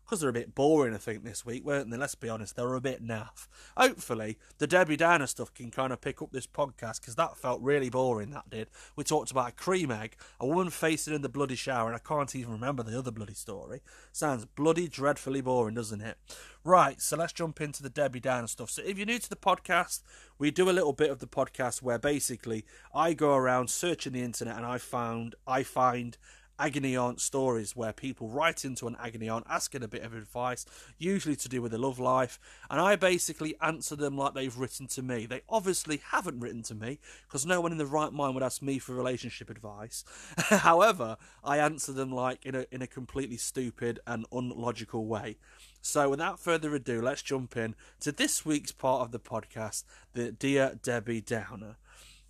Because 0.10 0.22
they're 0.22 0.30
a 0.32 0.34
bit 0.34 0.56
boring, 0.56 0.96
I 0.96 0.98
think, 0.98 1.24
this 1.24 1.46
week, 1.46 1.64
weren't 1.64 1.92
they? 1.92 1.98
Let's 1.98 2.16
be 2.16 2.30
honest, 2.30 2.56
they 2.56 2.64
were 2.64 2.74
a 2.74 2.82
bit 2.82 3.06
naff. 3.06 3.48
Hopefully, 3.78 4.40
the 4.58 4.66
Debbie 4.66 4.98
Downer 4.98 5.28
stuff 5.28 5.54
can 5.54 5.70
kind 5.70 5.94
of 5.94 6.02
pick 6.02 6.20
up 6.20 6.32
this 6.32 6.48
podcast 6.48 7.00
because 7.00 7.14
that 7.16 7.38
felt 7.38 7.62
really 7.62 7.92
boring, 7.92 8.32
that 8.32 8.50
did. 8.50 8.70
We 8.96 9.04
talked 9.04 9.30
about 9.30 9.50
a 9.50 9.52
cream 9.52 9.92
egg, 9.92 10.16
a 10.40 10.48
woman 10.48 10.72
facing 10.72 11.14
in 11.14 11.22
the 11.22 11.30
bloody 11.30 11.56
shower, 11.56 11.90
and 11.90 11.96
I 11.96 12.00
can't 12.00 12.36
even 12.36 12.54
remember 12.54 12.82
the 12.82 12.98
other 12.98 13.12
bloody 13.12 13.36
story. 13.36 13.84
Sounds 14.12 14.46
bloody 14.46 14.88
dreadfully 14.88 15.42
boring, 15.42 15.76
doesn't 15.76 16.02
it? 16.02 16.18
Right, 16.64 17.00
so 17.00 17.16
let's 17.16 17.34
jump 17.34 17.62
into 17.62 17.84
the 17.84 17.90
Debbie 17.90 18.20
Downer 18.20 18.48
stuff. 18.48 18.72
So, 18.72 18.82
if 18.84 18.98
you're 18.98 19.06
new 19.06 19.20
to 19.20 19.30
the 19.30 19.36
podcast, 19.36 20.02
we 20.40 20.50
do 20.50 20.72
a 20.72 20.72
little 20.72 20.94
bit 20.94 21.12
of 21.12 21.20
the 21.20 21.28
podcast 21.28 21.84
where 21.84 22.00
basically 22.00 22.66
I 22.96 23.14
go 23.14 23.36
around 23.36 23.70
searching 23.70 24.14
the 24.14 24.24
internet 24.24 24.58
and 24.58 24.66
I 24.66 24.80
found 24.80 25.36
I 25.46 25.62
find 25.62 26.18
agony 26.60 26.96
aunt 26.96 27.22
stories 27.22 27.76
where 27.76 27.94
people 27.94 28.28
write 28.28 28.66
into 28.66 28.88
an 28.88 28.98
agony 29.00 29.30
aunt 29.30 29.46
asking 29.50 29.84
a 29.84 29.88
bit 29.88 30.04
of 30.04 30.14
advice, 30.14 30.66
usually 30.98 31.36
to 31.38 31.50
do 31.50 31.62
with 31.62 31.72
their 31.72 31.80
love 31.80 32.00
life, 32.00 32.40
and 32.70 32.80
I 32.80 32.96
basically 32.96 33.56
answer 33.62 33.96
them 33.96 34.18
like 34.18 34.34
they've 34.34 34.58
written 34.58 34.88
to 34.88 35.02
me. 35.02 35.26
They 35.26 35.42
obviously 35.50 36.02
haven't 36.12 36.40
written 36.40 36.64
to 36.64 36.76
me 36.76 37.00
because 37.28 37.46
no 37.46 37.62
one 37.62 37.72
in 37.72 37.78
the 37.78 37.86
right 37.86 38.12
mind 38.12 38.36
would 38.36 38.44
ask 38.44 38.62
me 38.62 38.80
for 38.80 38.94
relationship 38.94 39.50
advice. 39.50 40.04
However, 40.50 41.18
I 41.44 41.58
answer 41.58 41.94
them 41.94 42.12
like 42.12 42.46
in 42.46 42.56
a 42.56 42.66
in 42.72 42.82
a 42.82 42.88
completely 42.88 43.38
stupid 43.38 44.00
and 44.06 44.26
unlogical 44.32 45.06
way. 45.06 45.38
So, 45.82 46.10
without 46.10 46.40
further 46.40 46.76
ado, 46.76 47.02
let's 47.02 47.22
jump 47.22 47.56
in 47.56 47.74
to 48.02 48.12
this 48.12 48.46
week's 48.46 48.74
part 48.74 49.02
of 49.02 49.12
the 49.12 49.20
podcast, 49.20 49.86
the 50.14 50.32
Dear 50.32 50.78
Debbie 50.82 51.22
Downer. 51.22 51.78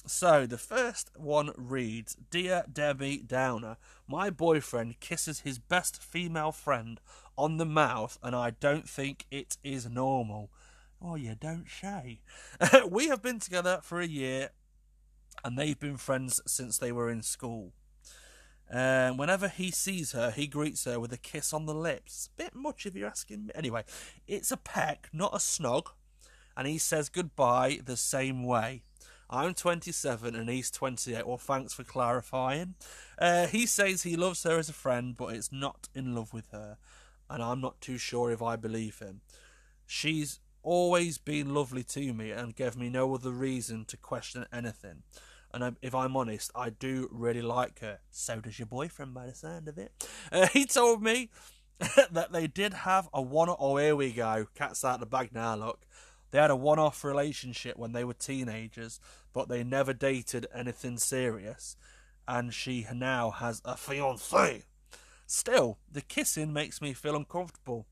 So 0.05 0.45
the 0.45 0.57
first 0.57 1.11
one 1.15 1.51
reads 1.55 2.15
Dear 2.31 2.63
Debbie 2.71 3.17
Downer, 3.25 3.77
my 4.07 4.29
boyfriend 4.29 4.99
kisses 4.99 5.41
his 5.41 5.59
best 5.59 6.01
female 6.01 6.51
friend 6.51 6.99
on 7.37 7.57
the 7.57 7.65
mouth, 7.65 8.17
and 8.23 8.35
I 8.35 8.51
don't 8.51 8.87
think 8.87 9.25
it 9.29 9.57
is 9.63 9.89
normal. 9.89 10.49
Oh, 11.01 11.15
you 11.15 11.35
don't 11.39 11.67
say. 11.69 12.21
we 12.89 13.07
have 13.07 13.21
been 13.21 13.39
together 13.39 13.79
for 13.83 14.01
a 14.01 14.07
year, 14.07 14.49
and 15.43 15.57
they've 15.57 15.79
been 15.79 15.97
friends 15.97 16.41
since 16.45 16.77
they 16.77 16.91
were 16.91 17.09
in 17.09 17.21
school. 17.21 17.73
And 18.69 19.17
whenever 19.17 19.47
he 19.47 19.71
sees 19.71 20.11
her, 20.11 20.31
he 20.31 20.47
greets 20.47 20.85
her 20.85 20.99
with 20.99 21.11
a 21.13 21.17
kiss 21.17 21.53
on 21.53 21.65
the 21.65 21.73
lips. 21.73 22.29
Bit 22.37 22.53
much 22.53 22.85
if 22.85 22.95
you're 22.95 23.07
asking 23.07 23.47
me. 23.47 23.51
Anyway, 23.55 23.83
it's 24.27 24.51
a 24.51 24.57
peck, 24.57 25.09
not 25.11 25.33
a 25.33 25.37
snog, 25.37 25.87
and 26.55 26.67
he 26.67 26.77
says 26.77 27.09
goodbye 27.09 27.79
the 27.83 27.97
same 27.97 28.43
way. 28.43 28.83
I'm 29.29 29.53
27 29.53 30.35
and 30.35 30.49
he's 30.49 30.71
28. 30.71 31.27
Well, 31.27 31.37
thanks 31.37 31.73
for 31.73 31.83
clarifying. 31.83 32.75
Uh, 33.17 33.47
he 33.47 33.65
says 33.65 34.03
he 34.03 34.15
loves 34.15 34.43
her 34.43 34.57
as 34.57 34.69
a 34.69 34.73
friend, 34.73 35.15
but 35.15 35.35
is 35.35 35.51
not 35.51 35.87
in 35.93 36.15
love 36.15 36.33
with 36.33 36.49
her, 36.51 36.77
and 37.29 37.43
I'm 37.43 37.61
not 37.61 37.79
too 37.79 37.97
sure 37.97 38.31
if 38.31 38.41
I 38.41 38.55
believe 38.55 38.99
him. 38.99 39.21
She's 39.85 40.39
always 40.63 41.17
been 41.17 41.53
lovely 41.53 41.83
to 41.83 42.13
me 42.13 42.31
and 42.31 42.55
gave 42.55 42.75
me 42.75 42.89
no 42.89 43.13
other 43.13 43.31
reason 43.31 43.85
to 43.85 43.97
question 43.97 44.45
anything. 44.51 45.03
And 45.53 45.77
if 45.81 45.95
I'm 45.95 46.15
honest, 46.15 46.51
I 46.55 46.69
do 46.69 47.09
really 47.11 47.41
like 47.41 47.79
her. 47.79 47.99
So 48.11 48.39
does 48.39 48.59
your 48.59 48.67
boyfriend, 48.67 49.13
by 49.13 49.27
the 49.27 49.35
sound 49.35 49.67
of 49.67 49.77
it. 49.77 49.91
Uh, 50.31 50.47
he 50.47 50.65
told 50.65 51.01
me 51.01 51.29
that 52.11 52.31
they 52.31 52.45
did 52.45 52.73
have 52.73 53.09
a 53.13 53.21
one. 53.21 53.49
Oh, 53.57 53.77
here 53.77 53.95
we 53.95 54.11
go. 54.11 54.47
Cat's 54.53 54.83
out 54.83 54.95
of 54.95 54.99
the 54.99 55.05
bag 55.05 55.31
now. 55.33 55.55
Look, 55.55 55.87
they 56.31 56.39
had 56.39 56.51
a 56.51 56.55
one 56.55 56.79
off 56.79 57.03
relationship 57.03 57.77
when 57.77 57.91
they 57.91 58.03
were 58.03 58.13
teenagers, 58.13 58.99
but 59.33 59.49
they 59.49 59.63
never 59.63 59.93
dated 59.93 60.47
anything 60.53 60.97
serious, 60.97 61.75
and 62.27 62.53
she 62.53 62.85
now 62.93 63.31
has 63.31 63.61
a 63.65 63.75
fiance. 63.75 64.63
Still, 65.25 65.77
the 65.91 66.01
kissing 66.01 66.53
makes 66.53 66.81
me 66.81 66.93
feel 66.93 67.15
uncomfortable, 67.15 67.85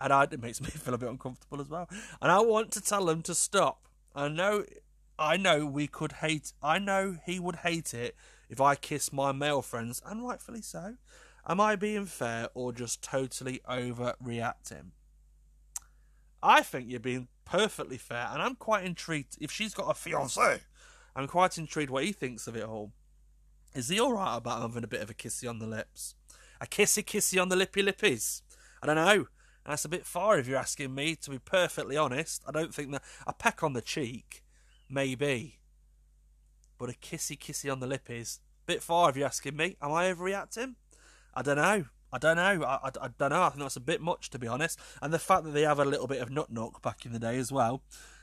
and 0.00 0.12
I, 0.12 0.24
it 0.24 0.40
makes 0.40 0.60
me 0.60 0.68
feel 0.70 0.94
a 0.94 0.98
bit 0.98 1.08
uncomfortable 1.08 1.60
as 1.60 1.68
well. 1.68 1.88
And 2.20 2.30
I 2.30 2.40
want 2.40 2.70
to 2.72 2.80
tell 2.80 3.04
them 3.04 3.22
to 3.22 3.34
stop. 3.34 3.88
I 4.14 4.28
know, 4.28 4.64
I 5.18 5.36
know 5.36 5.66
we 5.66 5.86
could 5.86 6.12
hate. 6.12 6.52
I 6.62 6.78
know 6.78 7.18
he 7.24 7.38
would 7.38 7.56
hate 7.56 7.94
it 7.94 8.16
if 8.48 8.60
I 8.60 8.74
kiss 8.74 9.12
my 9.12 9.32
male 9.32 9.62
friends, 9.62 10.02
and 10.04 10.22
rightfully 10.22 10.62
so. 10.62 10.96
Am 11.48 11.60
I 11.60 11.74
being 11.74 12.06
fair 12.06 12.48
or 12.54 12.72
just 12.72 13.02
totally 13.02 13.60
overreacting? 13.68 14.90
I 16.42 16.62
think 16.62 16.88
you're 16.88 17.00
being 17.00 17.28
perfectly 17.44 17.98
fair, 17.98 18.28
and 18.32 18.40
I'm 18.40 18.54
quite 18.54 18.84
intrigued. 18.84 19.36
If 19.40 19.50
she's 19.50 19.74
got 19.74 19.90
a 19.90 19.94
fiance, 19.94 20.60
I'm 21.14 21.26
quite 21.26 21.58
intrigued 21.58 21.90
what 21.90 22.04
he 22.04 22.12
thinks 22.12 22.46
of 22.46 22.56
it 22.56 22.64
all. 22.64 22.92
Is 23.74 23.88
he 23.88 24.00
alright 24.00 24.38
about 24.38 24.62
having 24.62 24.84
a 24.84 24.88
bit 24.88 25.02
of 25.02 25.10
a 25.10 25.14
kissy 25.14 25.48
on 25.48 25.58
the 25.58 25.66
lips? 25.66 26.14
A 26.60 26.66
kissy 26.66 27.04
kissy 27.04 27.40
on 27.40 27.48
the 27.48 27.56
lippy 27.56 27.82
lippies? 27.82 28.42
I 28.82 28.86
don't 28.86 28.96
know. 28.96 29.26
That's 29.66 29.84
a 29.84 29.90
bit 29.90 30.06
far 30.06 30.38
if 30.38 30.48
you're 30.48 30.58
asking 30.58 30.94
me, 30.94 31.14
to 31.16 31.30
be 31.30 31.38
perfectly 31.38 31.96
honest. 31.96 32.42
I 32.46 32.52
don't 32.52 32.74
think 32.74 32.90
that. 32.92 33.02
A 33.26 33.32
peck 33.32 33.62
on 33.62 33.74
the 33.74 33.82
cheek, 33.82 34.42
maybe. 34.88 35.58
But 36.78 36.90
a 36.90 36.94
kissy 36.94 37.38
kissy 37.38 37.70
on 37.70 37.80
the 37.80 37.86
lippies? 37.86 38.38
Bit 38.66 38.82
far 38.82 39.10
if 39.10 39.16
you're 39.16 39.26
asking 39.26 39.56
me. 39.56 39.76
Am 39.82 39.92
I 39.92 40.12
overreacting? 40.12 40.74
I 41.34 41.42
don't 41.42 41.56
know. 41.56 41.84
I 42.12 42.18
don't 42.18 42.36
know. 42.36 42.64
I, 42.64 42.74
I, 42.82 42.90
I, 43.02 43.08
don't 43.18 43.30
know. 43.30 43.42
I 43.42 43.48
think 43.50 43.60
that's 43.60 43.76
a 43.76 43.80
bit 43.80 44.00
much, 44.00 44.30
to 44.30 44.38
be 44.38 44.46
honest. 44.46 44.78
And 45.00 45.12
the 45.12 45.18
fact 45.18 45.44
that 45.44 45.50
they 45.50 45.62
have 45.62 45.78
a 45.78 45.84
little 45.84 46.06
bit 46.06 46.20
of 46.20 46.30
nut 46.30 46.50
knock 46.50 46.82
back 46.82 47.06
in 47.06 47.12
the 47.12 47.18
day 47.18 47.38
as 47.38 47.52
well, 47.52 47.82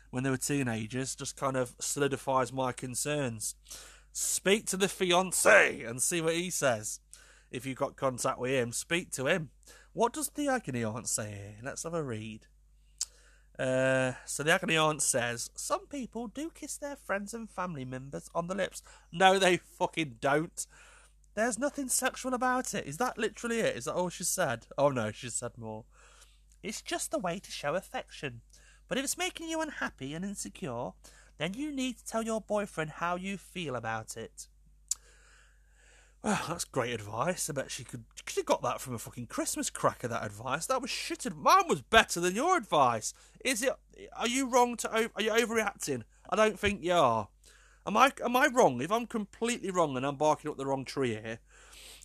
when 0.10 0.24
they 0.24 0.30
were 0.30 0.38
teenagers, 0.38 1.16
just 1.16 1.36
kind 1.38 1.56
of 1.56 1.76
solidifies 1.80 2.52
my 2.52 2.72
concerns. 2.72 3.56
Speak 4.12 4.66
to 4.68 4.78
the 4.78 4.88
fiance 4.88 5.84
and 5.84 6.02
see 6.02 6.22
what 6.22 6.34
he 6.34 6.50
says. 6.50 7.00
If 7.52 7.66
you've 7.66 7.78
got 7.78 7.96
contact 7.96 8.40
with 8.40 8.52
him, 8.52 8.72
speak 8.72 9.12
to 9.12 9.28
him. 9.28 9.50
What 9.94 10.14
does 10.14 10.30
the 10.30 10.48
agony 10.48 10.84
aunt 10.84 11.08
say? 11.08 11.56
Let's 11.64 11.84
have 11.84 11.94
a 11.94 12.04
read. 12.04 12.48
Uh, 13.58 14.14
so 14.26 14.44
the 14.44 14.52
agony 14.52 14.78
aunt 14.78 15.02
says, 15.02 15.50
Some 15.56 15.88
people 15.88 16.28
do 16.28 16.50
kiss 16.50 16.78
their 16.78 16.96
friends 16.96 17.34
and 17.34 17.50
family 17.50 17.86
members 17.86 18.30
on 18.36 18.48
the 18.48 18.56
lips. 18.56 18.84
No, 19.12 19.40
they 19.40 19.58
fucking 19.58 20.18
don't. 20.20 20.68
There's 21.38 21.60
nothing 21.60 21.88
sexual 21.88 22.34
about 22.34 22.74
it. 22.74 22.88
Is 22.88 22.98
that 22.98 23.20
literally 23.20 23.60
it? 23.60 23.78
Is 23.78 23.86
that 23.86 23.94
all 23.94 24.10
she 24.10 24.24
said? 24.24 24.66
Oh 24.76 24.90
no, 24.90 25.12
she 25.12 25.30
said 25.30 25.52
more. 25.56 25.84
It's 26.64 26.82
just 26.82 27.14
a 27.14 27.20
way 27.20 27.38
to 27.38 27.52
show 27.52 27.76
affection. 27.76 28.42
But 28.88 28.98
if 28.98 29.04
it's 29.04 29.20
making 29.20 29.48
you 29.48 29.62
unhappy 29.62 30.16
and 30.16 30.26
insecure, 30.26 30.94
then 31.38 31.54
you 31.54 31.72
need 31.72 32.00
to 32.00 32.06
tell 32.08 32.24
your 32.24 32.42
boyfriend 32.42 32.90
how 32.90 33.18
you 33.18 33.38
feel 33.38 33.76
about 33.76 34.18
it. 34.18 34.48
Well, 36.24 36.42
that's 36.48 36.66
great 36.66 36.96
advice. 36.96 37.52
I 37.52 37.54
bet 37.54 37.70
she 37.70 37.84
could. 37.84 38.06
She 38.26 38.42
got 38.42 38.64
that 38.64 38.82
from 38.82 38.96
a 38.96 38.98
fucking 38.98 39.28
Christmas 39.28 39.70
cracker. 39.70 40.08
That 40.08 40.26
advice. 40.26 40.66
That 40.66 40.82
was 40.82 40.90
shit. 40.90 41.24
Mine 41.36 41.68
was 41.70 41.84
better 41.84 42.20
than 42.20 42.36
your 42.36 42.58
advice. 42.58 43.14
Is 43.46 43.62
it? 43.62 43.74
Are 44.18 44.28
you 44.28 44.50
wrong 44.50 44.76
to? 44.78 44.92
Are 44.92 45.22
you 45.22 45.30
overreacting? 45.30 46.02
I 46.32 46.36
don't 46.36 46.60
think 46.60 46.84
you 46.84 46.94
are. 46.94 47.28
Am 47.88 47.96
I 47.96 48.12
am 48.24 48.36
I 48.36 48.48
wrong? 48.48 48.82
If 48.82 48.92
I'm 48.92 49.08
completely 49.08 49.72
wrong 49.72 49.96
and 49.96 50.06
I'm 50.06 50.18
barking 50.18 50.52
up 50.52 50.58
the 50.58 50.66
wrong 50.66 50.84
tree 50.84 51.12
here, 51.12 51.40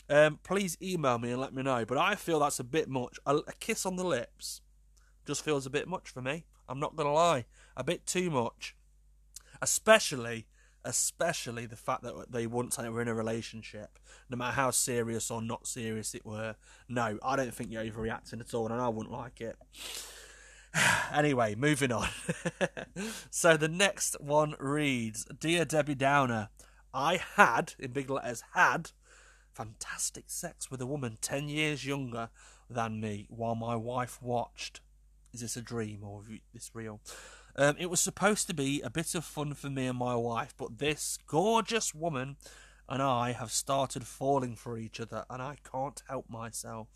um, 0.09 0.39
please 0.45 0.79
email 0.81 1.19
me 1.19 1.33
and 1.33 1.41
let 1.41 1.53
me 1.53 1.65
know. 1.65 1.85
But 1.85 1.99
I 1.99 2.15
feel 2.15 2.39
that's 2.39 2.61
a 2.61 2.65
bit 2.65 2.89
much. 2.89 3.19
A, 3.27 3.37
a 3.37 3.53
kiss 3.59 3.85
on 3.85 3.97
the 3.97 4.05
lips 4.05 4.61
just 5.27 5.45
feels 5.45 5.67
a 5.67 5.71
bit 5.71 5.89
much 5.89 6.09
for 6.09 6.23
me. 6.23 6.45
I'm 6.69 6.79
not 6.79 6.95
gonna 6.95 7.13
lie, 7.13 7.47
a 7.77 7.83
bit 7.83 8.07
too 8.07 8.31
much. 8.31 8.77
Especially, 9.61 10.47
especially 10.85 11.67
the 11.67 11.77
fact 11.77 12.05
that 12.05 12.31
they 12.31 12.45
say 12.71 12.89
we're 12.89 13.03
in 13.03 13.09
a 13.09 13.15
relationship, 13.15 13.99
no 14.31 14.37
matter 14.37 14.55
how 14.55 14.71
serious 14.71 15.33
or 15.33 15.43
not 15.43 15.67
serious 15.67 16.15
it 16.15 16.25
were. 16.25 16.55
No, 16.89 17.19
I 17.25 17.35
don't 17.35 17.53
think 17.53 17.73
you're 17.73 17.85
overreacting 17.85 18.41
at 18.41 18.55
all, 18.55 18.71
and 18.71 18.81
I 18.81 18.89
wouldn't 18.89 19.13
like 19.13 19.41
it. 19.41 19.57
anyway, 21.13 21.55
moving 21.55 21.93
on. 21.93 22.09
so 23.31 23.57
the 23.57 23.69
next 23.69 24.17
one 24.21 24.55
reads 24.59 25.25
Dear 25.39 25.65
Debbie 25.65 25.95
Downer, 25.95 26.49
I 26.95 27.21
had, 27.37 27.75
in 27.79 27.93
big 27.93 28.11
letters, 28.11 28.43
had 28.55 28.91
fantastic 29.53 30.25
sex 30.29 30.71
with 30.71 30.81
a 30.81 30.87
woman 30.87 31.19
10 31.21 31.49
years 31.49 31.85
younger 31.85 32.31
than 32.71 33.01
me 33.01 33.27
while 33.29 33.55
my 33.55 33.77
wife 33.77 34.21
watched. 34.23 34.81
Is 35.33 35.41
this 35.41 35.57
a 35.57 35.63
dream 35.63 36.01
or 36.03 36.23
is 36.29 36.41
this 36.53 36.71
real? 36.75 37.01
Um, 37.57 37.77
it 37.79 37.91
was 37.91 38.01
supposed 38.01 38.47
to 38.47 38.55
be 38.55 38.81
a 38.81 38.91
bit 38.91 39.15
of 39.15 39.25
fun 39.25 39.55
for 39.55 39.69
me 39.69 39.87
and 39.87 39.99
my 39.99 40.15
wife, 40.15 40.55
but 40.57 40.79
this 40.79 41.19
gorgeous 41.27 41.95
woman 41.95 42.37
and 42.89 43.03
I 43.03 43.33
have 43.33 43.53
started 43.53 44.07
falling 44.07 44.57
for 44.57 44.77
each 44.77 45.01
other, 45.01 45.25
and 45.31 45.41
I 45.41 45.57
can't 45.71 46.03
help 46.09 46.29
myself. 46.29 46.89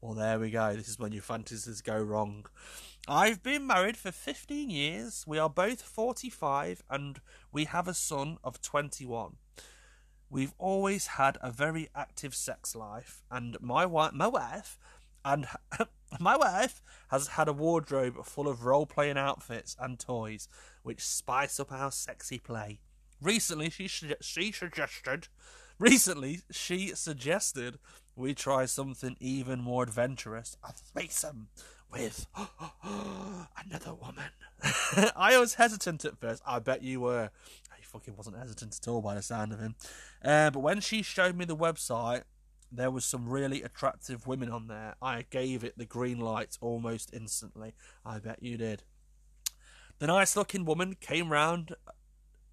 Well, 0.00 0.14
there 0.14 0.38
we 0.38 0.50
go. 0.50 0.76
This 0.76 0.88
is 0.88 0.98
when 0.98 1.12
your 1.12 1.22
fantasies 1.22 1.82
go 1.82 1.98
wrong. 1.98 2.46
I've 3.08 3.42
been 3.42 3.66
married 3.66 3.96
for 3.96 4.12
15 4.12 4.70
years. 4.70 5.24
We 5.26 5.38
are 5.38 5.50
both 5.50 5.82
45 5.82 6.84
and 6.88 7.20
we 7.50 7.64
have 7.64 7.88
a 7.88 7.94
son 7.94 8.38
of 8.44 8.62
21. 8.62 9.36
We've 10.30 10.54
always 10.56 11.06
had 11.08 11.36
a 11.40 11.50
very 11.50 11.88
active 11.96 12.36
sex 12.36 12.76
life 12.76 13.22
and 13.28 13.56
my 13.60 13.86
wife, 13.86 14.12
my 14.12 14.28
wife 14.28 14.78
and 15.24 15.46
my 16.20 16.36
wife 16.36 16.80
has 17.08 17.28
had 17.28 17.48
a 17.48 17.52
wardrobe 17.52 18.24
full 18.24 18.46
of 18.46 18.64
role-playing 18.64 19.18
outfits 19.18 19.74
and 19.80 19.98
toys 19.98 20.48
which 20.82 21.04
spice 21.04 21.58
up 21.58 21.72
our 21.72 21.90
sexy 21.90 22.38
play. 22.38 22.78
Recently 23.20 23.68
she 23.68 23.88
she 24.20 24.52
suggested 24.52 25.26
recently 25.78 26.42
she 26.52 26.94
suggested 26.94 27.78
we 28.18 28.34
try 28.34 28.66
something 28.66 29.16
even 29.20 29.60
more 29.60 29.84
adventurous, 29.84 30.56
a 30.62 30.72
threesome 30.72 31.48
with 31.90 32.26
another 33.64 33.94
woman. 33.94 34.30
I 35.16 35.38
was 35.38 35.54
hesitant 35.54 36.04
at 36.04 36.18
first. 36.18 36.42
I 36.46 36.58
bet 36.58 36.82
you 36.82 37.00
were. 37.00 37.30
He 37.76 37.84
fucking 37.84 38.16
wasn't 38.16 38.36
hesitant 38.36 38.76
at 38.82 38.88
all 38.88 39.00
by 39.00 39.14
the 39.14 39.22
sound 39.22 39.52
of 39.52 39.60
him. 39.60 39.76
Uh, 40.22 40.50
but 40.50 40.60
when 40.60 40.80
she 40.80 41.02
showed 41.02 41.36
me 41.36 41.44
the 41.44 41.56
website, 41.56 42.24
there 42.70 42.90
was 42.90 43.04
some 43.04 43.28
really 43.28 43.62
attractive 43.62 44.26
women 44.26 44.50
on 44.50 44.66
there. 44.66 44.96
I 45.00 45.24
gave 45.30 45.62
it 45.62 45.78
the 45.78 45.86
green 45.86 46.18
light 46.18 46.58
almost 46.60 47.14
instantly. 47.14 47.74
I 48.04 48.18
bet 48.18 48.42
you 48.42 48.58
did. 48.58 48.82
The 50.00 50.08
nice 50.08 50.36
looking 50.36 50.64
woman 50.64 50.96
came 51.00 51.32
round 51.32 51.74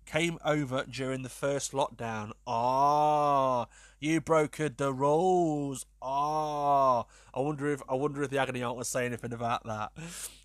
came 0.05 0.37
over 0.45 0.85
during 0.89 1.23
the 1.23 1.29
first 1.29 1.71
lockdown. 1.71 2.31
Ah, 2.47 3.67
you 4.05 4.21
brokered 4.21 4.77
the 4.77 4.93
rules. 4.93 5.85
Ah, 6.01 7.05
I 7.33 7.39
wonder 7.39 7.71
if 7.71 7.81
I 7.89 7.95
wonder 7.95 8.21
if 8.21 8.29
the 8.29 8.37
agony 8.37 8.61
aunt 8.61 8.77
was 8.77 8.87
saying 8.87 9.07
anything 9.07 9.33
about 9.33 9.65
that. 9.65 9.91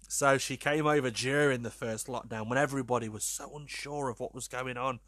So 0.09 0.39
she 0.39 0.57
came 0.57 0.87
over 0.87 1.11
during 1.11 1.63
the 1.63 1.71
first 1.71 2.07
lockdown 2.07 2.49
when 2.49 2.59
everybody 2.59 3.09
was 3.09 3.23
so 3.23 3.55
unsure 3.57 4.09
of 4.09 4.19
what 4.19 4.35
was 4.35 4.49
going 4.49 4.77
on. 4.77 5.01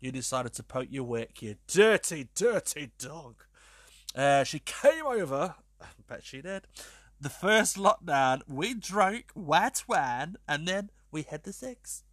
You 0.00 0.10
decided 0.10 0.54
to 0.54 0.62
poke 0.62 0.88
your 0.90 1.04
wick, 1.04 1.42
you 1.42 1.56
dirty, 1.66 2.28
dirty 2.34 2.92
dog. 2.98 3.44
Uh, 4.14 4.42
she 4.42 4.60
came 4.60 5.04
over. 5.06 5.54
I 5.80 5.86
bet 6.08 6.24
she 6.24 6.40
did. 6.40 6.66
The 7.20 7.28
first 7.28 7.76
lockdown, 7.76 8.40
we 8.48 8.74
drank 8.74 9.32
wet 9.34 9.84
wine, 9.86 10.36
and 10.48 10.66
then 10.66 10.90
we 11.10 11.22
had 11.22 11.42
the 11.42 11.52
sex. 11.52 12.04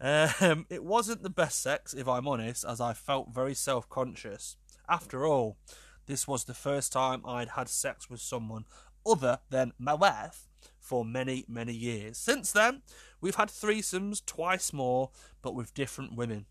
Um, 0.00 0.66
it 0.70 0.82
wasn't 0.82 1.22
the 1.22 1.30
best 1.30 1.62
sex, 1.62 1.92
if 1.92 2.08
I'm 2.08 2.26
honest, 2.26 2.64
as 2.64 2.80
I 2.80 2.94
felt 2.94 3.34
very 3.34 3.54
self 3.54 3.88
conscious. 3.88 4.56
After 4.90 5.24
all, 5.24 5.56
this 6.06 6.26
was 6.26 6.44
the 6.44 6.54
first 6.54 6.92
time 6.92 7.24
I'd 7.24 7.50
had 7.50 7.68
sex 7.68 8.10
with 8.10 8.20
someone 8.20 8.64
other 9.06 9.38
than 9.48 9.72
my 9.78 9.94
wife 9.94 10.48
for 10.80 11.04
many, 11.04 11.44
many 11.46 11.72
years. 11.72 12.18
Since 12.18 12.50
then, 12.50 12.82
we've 13.20 13.36
had 13.36 13.48
threesomes 13.48 14.24
twice 14.26 14.72
more, 14.72 15.10
but 15.42 15.54
with 15.54 15.74
different 15.74 16.16
women. 16.16 16.46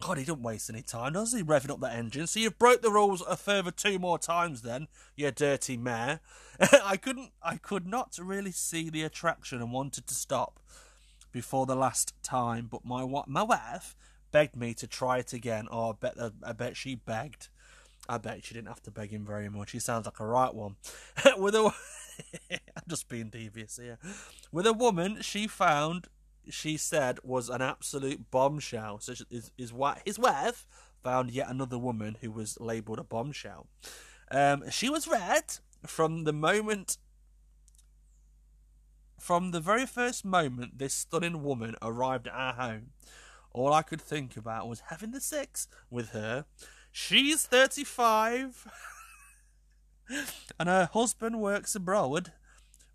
God, 0.00 0.16
he 0.16 0.24
don't 0.24 0.40
waste 0.40 0.70
any 0.70 0.80
time, 0.80 1.12
does 1.12 1.34
he, 1.34 1.42
revving 1.42 1.70
up 1.70 1.80
that 1.80 1.94
engine? 1.94 2.26
So 2.26 2.40
you've 2.40 2.58
broke 2.58 2.80
the 2.80 2.90
rules 2.90 3.22
a 3.28 3.36
further 3.36 3.70
two 3.70 3.98
more 3.98 4.18
times 4.18 4.62
then, 4.62 4.88
you 5.14 5.30
dirty 5.30 5.76
mare. 5.76 6.20
I 6.82 6.96
couldn't, 6.96 7.32
I 7.42 7.56
could 7.58 7.86
not 7.86 8.16
really 8.18 8.52
see 8.52 8.88
the 8.88 9.02
attraction 9.02 9.60
and 9.60 9.72
wanted 9.72 10.06
to 10.06 10.14
stop 10.14 10.58
before 11.32 11.66
the 11.66 11.76
last 11.76 12.14
time, 12.22 12.66
but 12.70 12.86
my 12.86 13.06
my 13.26 13.42
wife 13.42 13.94
begged 14.32 14.56
me 14.56 14.74
to 14.74 14.86
try 14.86 15.18
it 15.18 15.32
again. 15.32 15.68
Oh, 15.70 15.90
I 15.90 15.92
bet 15.92 16.16
I 16.42 16.52
bet 16.52 16.76
she 16.76 16.94
begged. 16.94 17.48
I 18.08 18.18
bet 18.18 18.44
she 18.44 18.54
didn't 18.54 18.68
have 18.68 18.82
to 18.82 18.90
beg 18.90 19.10
him 19.10 19.24
very 19.24 19.48
much. 19.48 19.72
He 19.72 19.78
sounds 19.78 20.06
like 20.06 20.20
a 20.20 20.26
right 20.26 20.54
one. 20.54 20.76
With 21.38 21.54
a, 21.54 21.72
I'm 22.50 22.82
just 22.88 23.08
being 23.08 23.28
devious 23.28 23.76
here. 23.76 23.98
With 24.50 24.66
a 24.66 24.72
woman 24.72 25.20
she 25.20 25.46
found, 25.46 26.08
she 26.48 26.76
said 26.76 27.18
was 27.22 27.48
an 27.48 27.62
absolute 27.62 28.30
bombshell. 28.30 29.00
So 29.00 29.12
his 29.12 29.50
his, 29.56 29.72
his 30.04 30.18
wife 30.18 30.66
found 31.02 31.30
yet 31.30 31.48
another 31.48 31.78
woman 31.78 32.16
who 32.20 32.30
was 32.30 32.58
labelled 32.60 32.98
a 32.98 33.04
bombshell. 33.04 33.66
Um, 34.30 34.64
she 34.70 34.88
was 34.88 35.08
red 35.08 35.44
from 35.86 36.24
the 36.24 36.32
moment 36.32 36.98
from 39.18 39.50
the 39.50 39.60
very 39.60 39.86
first 39.86 40.24
moment 40.24 40.78
this 40.78 40.94
stunning 40.94 41.42
woman 41.42 41.76
arrived 41.82 42.26
at 42.26 42.34
our 42.34 42.54
home, 42.54 42.90
all 43.52 43.72
I 43.72 43.82
could 43.82 44.00
think 44.00 44.36
about 44.36 44.68
was 44.68 44.82
having 44.88 45.10
the 45.10 45.20
sex 45.20 45.68
with 45.90 46.10
her. 46.10 46.44
She's 46.92 47.44
35 47.44 48.66
and 50.58 50.68
her 50.68 50.88
husband 50.92 51.40
works 51.40 51.74
abroad. 51.74 52.32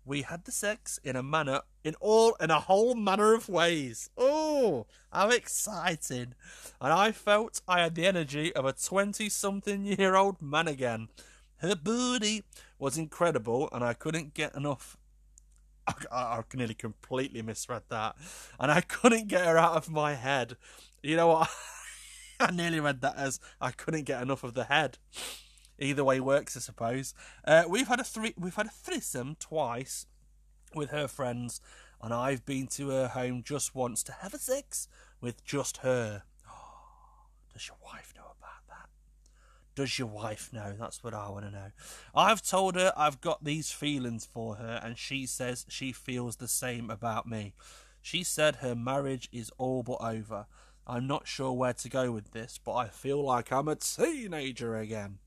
We 0.04 0.22
had 0.22 0.44
the 0.44 0.52
sex 0.52 1.00
in 1.02 1.16
a 1.16 1.22
manner, 1.22 1.62
in 1.82 1.96
all, 1.98 2.36
in 2.40 2.50
a 2.50 2.60
whole 2.60 2.94
manner 2.94 3.34
of 3.34 3.48
ways. 3.48 4.08
Oh, 4.16 4.86
how 5.12 5.30
exciting! 5.30 6.34
And 6.80 6.92
I 6.92 7.10
felt 7.10 7.60
I 7.66 7.80
had 7.80 7.96
the 7.96 8.06
energy 8.06 8.54
of 8.54 8.64
a 8.64 8.72
20 8.72 9.28
something 9.28 9.84
year 9.84 10.14
old 10.14 10.40
man 10.40 10.68
again. 10.68 11.08
Her 11.56 11.74
booty 11.74 12.44
was 12.78 12.96
incredible, 12.96 13.68
and 13.72 13.82
I 13.82 13.94
couldn't 13.94 14.34
get 14.34 14.54
enough 14.54 14.96
I, 15.86 15.94
I 16.12 16.42
nearly 16.54 16.74
completely 16.74 17.42
misread 17.42 17.82
that, 17.88 18.16
and 18.58 18.70
I 18.70 18.80
couldn't 18.80 19.28
get 19.28 19.44
her 19.46 19.58
out 19.58 19.76
of 19.76 19.90
my 19.90 20.14
head. 20.14 20.56
You 21.02 21.16
know 21.16 21.28
what? 21.28 21.50
I 22.40 22.50
nearly 22.50 22.80
read 22.80 23.00
that 23.00 23.16
as 23.16 23.40
I 23.60 23.70
couldn't 23.70 24.04
get 24.04 24.22
enough 24.22 24.44
of 24.44 24.54
the 24.54 24.64
head. 24.64 24.98
Either 25.78 26.04
way 26.04 26.20
works, 26.20 26.56
I 26.56 26.60
suppose. 26.60 27.14
Uh, 27.44 27.64
we've 27.68 27.88
had 27.88 28.00
a 28.00 28.04
three, 28.04 28.34
we've 28.38 28.54
had 28.54 28.66
a 28.66 28.70
threesome 28.70 29.36
twice 29.38 30.06
with 30.74 30.90
her 30.90 31.08
friends, 31.08 31.60
and 32.02 32.12
I've 32.12 32.44
been 32.44 32.66
to 32.68 32.90
her 32.90 33.08
home 33.08 33.42
just 33.42 33.74
once 33.74 34.02
to 34.04 34.12
have 34.12 34.34
a 34.34 34.38
sex 34.38 34.88
with 35.20 35.44
just 35.44 35.78
her. 35.78 36.22
does 37.52 37.68
your 37.68 37.76
wife 37.82 38.12
know? 38.16 38.35
Does 39.76 39.98
your 39.98 40.08
wife 40.08 40.52
know? 40.52 40.74
That's 40.76 41.04
what 41.04 41.14
I 41.14 41.28
want 41.28 41.44
to 41.44 41.50
know. 41.50 41.70
I've 42.14 42.42
told 42.42 42.76
her 42.76 42.92
I've 42.96 43.20
got 43.20 43.44
these 43.44 43.70
feelings 43.70 44.24
for 44.24 44.56
her, 44.56 44.80
and 44.82 44.98
she 44.98 45.26
says 45.26 45.66
she 45.68 45.92
feels 45.92 46.36
the 46.36 46.48
same 46.48 46.90
about 46.90 47.28
me. 47.28 47.52
She 48.00 48.24
said 48.24 48.56
her 48.56 48.74
marriage 48.74 49.28
is 49.32 49.50
all 49.58 49.82
but 49.82 50.00
over. 50.00 50.46
I'm 50.86 51.06
not 51.06 51.28
sure 51.28 51.52
where 51.52 51.74
to 51.74 51.88
go 51.90 52.10
with 52.10 52.32
this, 52.32 52.58
but 52.62 52.72
I 52.72 52.88
feel 52.88 53.22
like 53.22 53.52
I'm 53.52 53.68
a 53.68 53.76
teenager 53.76 54.76
again. 54.76 55.18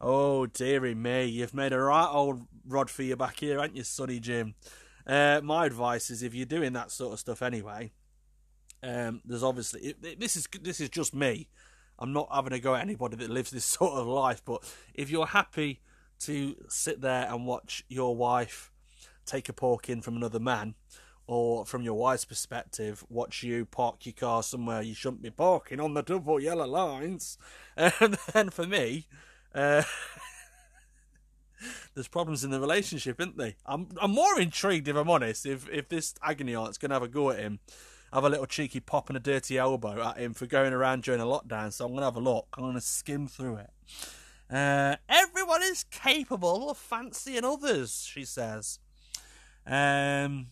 Oh, 0.00 0.46
dearie 0.46 0.96
me, 0.96 1.26
you've 1.26 1.54
made 1.54 1.72
a 1.72 1.78
right 1.78 2.10
old 2.10 2.46
rod 2.66 2.90
for 2.90 3.04
you 3.04 3.14
back 3.14 3.38
here, 3.38 3.60
haven't 3.60 3.76
you, 3.76 3.84
Sonny 3.84 4.18
Jim? 4.18 4.54
Uh, 5.06 5.40
my 5.44 5.66
advice 5.66 6.10
is 6.10 6.22
if 6.22 6.34
you're 6.34 6.44
doing 6.44 6.72
that 6.72 6.90
sort 6.90 7.12
of 7.12 7.20
stuff 7.20 7.40
anyway, 7.40 7.92
um, 8.82 9.22
there's 9.24 9.44
obviously 9.44 9.80
it, 9.80 9.96
it, 10.02 10.20
this 10.20 10.34
is 10.34 10.48
this 10.60 10.80
is 10.80 10.88
just 10.88 11.14
me. 11.14 11.48
I'm 11.98 12.12
not 12.12 12.28
having 12.32 12.52
a 12.52 12.58
go 12.58 12.74
at 12.74 12.82
anybody 12.82 13.16
that 13.16 13.30
lives 13.30 13.50
this 13.50 13.64
sort 13.78 13.92
of 13.92 14.06
life, 14.06 14.42
but 14.44 14.62
if 14.94 15.10
you're 15.10 15.26
happy 15.26 15.80
to 16.20 16.56
sit 16.68 17.00
there 17.00 17.26
and 17.28 17.46
watch 17.46 17.84
your 17.88 18.16
wife 18.16 18.70
take 19.26 19.48
a 19.48 19.52
pork 19.52 19.88
in 19.88 20.02
from 20.02 20.16
another 20.16 20.38
man, 20.38 20.74
or 21.26 21.64
from 21.64 21.82
your 21.82 21.94
wife's 21.94 22.24
perspective, 22.24 23.04
watch 23.08 23.42
you 23.42 23.64
park 23.64 24.04
your 24.04 24.12
car 24.12 24.42
somewhere 24.42 24.82
you 24.82 24.94
shouldn't 24.94 25.22
be 25.22 25.30
parking 25.30 25.80
on 25.80 25.94
the 25.94 26.02
double 26.02 26.40
yellow 26.40 26.66
lines, 26.66 27.38
and 27.76 28.18
then 28.32 28.50
for 28.50 28.66
me, 28.66 29.06
uh, 29.54 29.82
there's 31.94 32.08
problems 32.08 32.44
in 32.44 32.50
the 32.50 32.60
relationship, 32.60 33.20
isn't 33.20 33.38
there? 33.38 33.54
I'm 33.64 33.88
I'm 34.00 34.10
more 34.10 34.38
intrigued, 34.38 34.88
if 34.88 34.96
I'm 34.96 35.10
honest, 35.10 35.46
if 35.46 35.68
if 35.70 35.88
this 35.88 36.14
agony 36.22 36.54
aunt's 36.54 36.78
gonna 36.78 36.94
have 36.94 37.02
a 37.02 37.08
go 37.08 37.30
at 37.30 37.38
him, 37.38 37.60
have 38.14 38.24
a 38.24 38.28
little 38.28 38.46
cheeky 38.46 38.78
pop 38.78 39.10
and 39.10 39.16
a 39.16 39.20
dirty 39.20 39.58
elbow 39.58 40.00
at 40.00 40.18
him 40.18 40.34
for 40.34 40.46
going 40.46 40.72
around 40.72 41.02
during 41.02 41.20
a 41.20 41.24
lockdown. 41.24 41.72
So 41.72 41.84
I'm 41.84 41.92
gonna 41.92 42.06
have 42.06 42.16
a 42.16 42.20
look. 42.20 42.46
I'm 42.56 42.64
gonna 42.64 42.80
skim 42.80 43.26
through 43.26 43.56
it. 43.56 43.70
Uh, 44.48 44.96
everyone 45.08 45.62
is 45.62 45.84
capable 45.84 46.70
of 46.70 46.78
fancying 46.78 47.44
others, 47.44 48.08
she 48.08 48.24
says. 48.24 48.78
Um, 49.66 50.46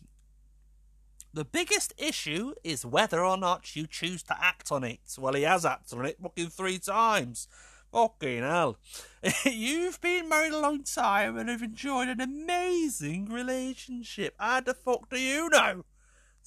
the 1.32 1.44
biggest 1.44 1.94
issue 1.96 2.54
is 2.64 2.84
whether 2.84 3.24
or 3.24 3.36
not 3.36 3.76
you 3.76 3.86
choose 3.86 4.22
to 4.24 4.36
act 4.42 4.72
on 4.72 4.82
it. 4.82 5.00
Well, 5.16 5.34
he 5.34 5.42
has 5.42 5.64
acted 5.64 5.98
on 5.98 6.06
it 6.06 6.18
fucking 6.20 6.48
three 6.48 6.78
times. 6.78 7.46
Fucking 7.92 8.40
hell. 8.40 8.78
You've 9.44 10.00
been 10.00 10.28
married 10.28 10.52
a 10.52 10.58
long 10.58 10.82
time 10.82 11.36
and 11.36 11.48
have 11.48 11.62
enjoyed 11.62 12.08
an 12.08 12.20
amazing 12.20 13.26
relationship. 13.26 14.34
How 14.38 14.60
the 14.60 14.74
fuck 14.74 15.10
do 15.10 15.20
you 15.20 15.48
know? 15.50 15.84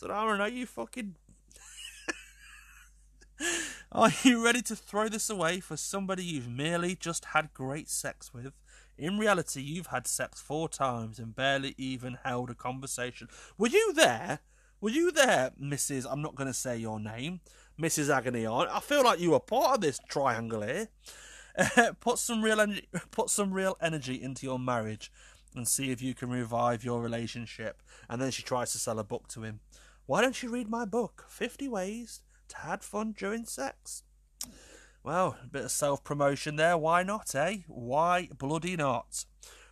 I 0.04 0.08
don't 0.26 0.38
know, 0.38 0.46
you 0.46 0.66
fucking. 0.66 1.16
Are 3.92 4.12
you 4.24 4.44
ready 4.44 4.62
to 4.64 4.76
throw 4.76 5.08
this 5.08 5.30
away 5.30 5.60
for 5.60 5.78
somebody 5.78 6.24
you've 6.24 6.50
merely 6.50 6.96
just 6.96 7.26
had 7.26 7.54
great 7.54 7.90
sex 7.90 8.34
with? 8.34 8.54
In 8.98 9.18
reality, 9.18 9.62
you've 9.62 9.88
had 9.88 10.08
sex 10.08 10.42
four 10.42 10.70
times 10.70 11.20
and 11.20 11.36
barely 11.36 11.76
even 11.78 12.18
held 12.24 12.50
a 12.50 12.56
conversation. 12.56 13.28
Were 13.58 13.68
you 13.68 13.94
there? 13.94 14.40
Were 14.80 14.90
you 14.90 15.12
there, 15.12 15.52
Mrs. 15.62 16.06
I'm 16.10 16.22
not 16.22 16.36
going 16.36 16.48
to 16.48 16.54
say 16.54 16.78
your 16.78 17.00
name, 17.00 17.42
Mrs. 17.80 18.14
Agony 18.14 18.46
Aunt? 18.46 18.70
I 18.72 18.80
feel 18.80 19.04
like 19.04 19.20
you 19.20 19.32
were 19.32 19.40
part 19.40 19.76
of 19.76 19.82
this 19.82 20.00
triangle 20.08 20.62
here. 20.62 20.90
put 22.00 22.20
some 22.20 22.44
real 22.44 22.60
energy, 22.60 22.88
put 23.12 23.30
some 23.30 23.54
real 23.54 23.78
energy 23.82 24.22
into 24.22 24.46
your 24.46 24.60
marriage, 24.60 25.12
and 25.56 25.68
see 25.68 25.92
if 25.92 26.02
you 26.02 26.14
can 26.14 26.30
revive 26.30 26.84
your 26.84 27.02
relationship. 27.02 27.82
And 28.10 28.22
then 28.22 28.32
she 28.32 28.44
tries 28.44 28.72
to 28.74 28.78
sell 28.78 29.00
a 29.00 29.04
book 29.04 29.28
to 29.30 29.44
him. 29.44 29.60
Why 30.08 30.22
don't 30.22 30.44
you 30.44 30.52
read 30.52 30.70
my 30.70 30.86
book, 30.86 31.26
Fifty 31.28 31.68
Ways 31.68 32.22
to 32.50 32.58
Have 32.58 32.84
Fun 32.84 33.16
During 33.18 33.46
Sex? 33.46 34.04
Well, 35.04 35.38
a 35.44 35.48
bit 35.48 35.66
of 35.66 35.72
self 35.72 36.04
promotion 36.04 36.58
there. 36.58 36.78
Why 36.78 37.02
not, 37.02 37.34
eh? 37.34 37.60
Why 37.68 38.30
bloody 38.38 38.76
not? 38.76 39.26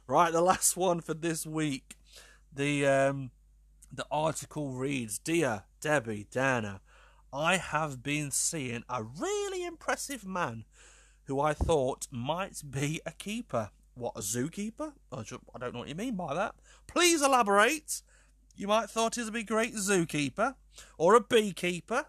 Right, 0.07 0.31
the 0.31 0.41
last 0.41 0.75
one 0.77 1.01
for 1.01 1.13
this 1.13 1.45
week. 1.45 1.97
The 2.51 2.83
um, 2.87 3.29
the 3.91 4.07
article 4.09 4.71
reads, 4.71 5.19
"Dear 5.19 5.65
Debbie 5.79 6.25
Dana, 6.31 6.81
I 7.31 7.57
have 7.57 8.01
been 8.01 8.31
seeing 8.31 8.83
a 8.89 9.03
really 9.03 9.63
impressive 9.63 10.25
man 10.25 10.65
who 11.25 11.39
I 11.39 11.53
thought 11.53 12.07
might 12.09 12.63
be 12.67 13.01
a 13.05 13.11
keeper. 13.11 13.69
What, 13.93 14.13
a 14.15 14.21
zookeeper? 14.21 14.93
I 15.11 15.23
don't 15.59 15.73
know 15.73 15.79
what 15.79 15.89
you 15.89 15.95
mean 15.95 16.15
by 16.15 16.33
that. 16.33 16.55
Please 16.87 17.21
elaborate. 17.21 18.01
You 18.55 18.67
might 18.67 18.89
thought 18.89 19.15
he'd 19.15 19.33
be 19.33 19.39
a 19.41 19.43
great 19.43 19.75
zookeeper 19.75 20.55
or 20.97 21.15
a 21.15 21.21
beekeeper. 21.21 22.05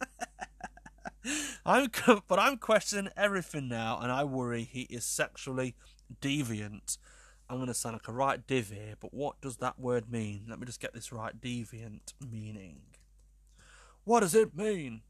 I'm, 1.66 1.90
but 2.28 2.38
I'm 2.38 2.58
questioning 2.58 3.10
everything 3.16 3.68
now, 3.68 3.98
and 4.00 4.12
I 4.12 4.24
worry 4.24 4.64
he 4.64 4.82
is 4.82 5.04
sexually 5.04 5.74
deviant. 6.20 6.98
I'm 7.48 7.56
going 7.56 7.68
to 7.68 7.74
sound 7.74 7.94
like 7.94 8.08
a 8.08 8.12
right 8.12 8.46
div 8.46 8.70
here, 8.70 8.94
but 9.00 9.14
what 9.14 9.40
does 9.40 9.58
that 9.58 9.78
word 9.78 10.10
mean? 10.10 10.44
Let 10.48 10.58
me 10.60 10.66
just 10.66 10.80
get 10.80 10.92
this 10.92 11.12
right. 11.12 11.40
Deviant 11.40 12.12
meaning. 12.20 12.80
What 14.04 14.20
does 14.20 14.34
it 14.34 14.54
mean? 14.54 15.02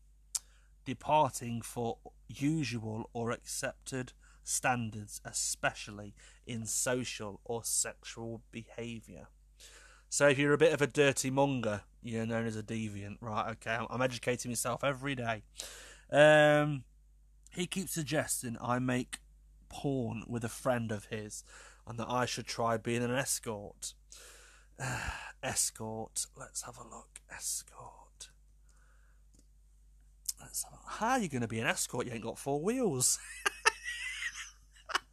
departing 0.84 1.62
for 1.62 1.98
usual 2.28 3.08
or 3.12 3.30
accepted 3.30 4.12
standards, 4.42 5.20
especially 5.24 6.14
in 6.46 6.66
social 6.66 7.40
or 7.44 7.64
sexual 7.64 8.42
behaviour. 8.52 9.28
So 10.14 10.28
if 10.28 10.38
you're 10.38 10.52
a 10.52 10.58
bit 10.58 10.72
of 10.72 10.80
a 10.80 10.86
dirty 10.86 11.28
monger, 11.28 11.80
you're 12.00 12.24
known 12.24 12.46
as 12.46 12.54
a 12.54 12.62
deviant, 12.62 13.16
right? 13.20 13.50
Okay, 13.50 13.76
I'm 13.90 14.00
educating 14.00 14.52
myself 14.52 14.84
every 14.84 15.16
day. 15.16 15.42
Um, 16.08 16.84
he 17.50 17.66
keeps 17.66 17.94
suggesting 17.94 18.56
I 18.60 18.78
make 18.78 19.18
porn 19.68 20.22
with 20.28 20.44
a 20.44 20.48
friend 20.48 20.92
of 20.92 21.06
his, 21.06 21.42
and 21.84 21.98
that 21.98 22.08
I 22.08 22.26
should 22.26 22.46
try 22.46 22.76
being 22.76 23.02
an 23.02 23.10
escort. 23.10 23.94
escort. 25.42 26.26
Let's 26.38 26.62
have 26.62 26.78
a 26.78 26.84
look. 26.84 27.18
Escort. 27.28 28.28
Let's 30.40 30.62
have 30.62 30.74
a... 30.74 30.90
How 30.90 31.10
are 31.14 31.18
you 31.18 31.28
going 31.28 31.42
to 31.42 31.48
be 31.48 31.58
an 31.58 31.66
escort? 31.66 32.06
You 32.06 32.12
ain't 32.12 32.22
got 32.22 32.38
four 32.38 32.60
wheels. 32.60 33.18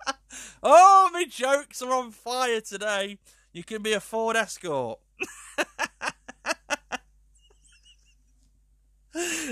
oh, 0.61 1.09
my 1.11 1.25
jokes 1.25 1.81
are 1.81 1.91
on 1.91 2.11
fire 2.11 2.61
today. 2.61 3.17
You 3.53 3.63
can 3.63 3.81
be 3.81 3.93
a 3.93 3.99
Ford 3.99 4.35
Escort. 4.37 4.99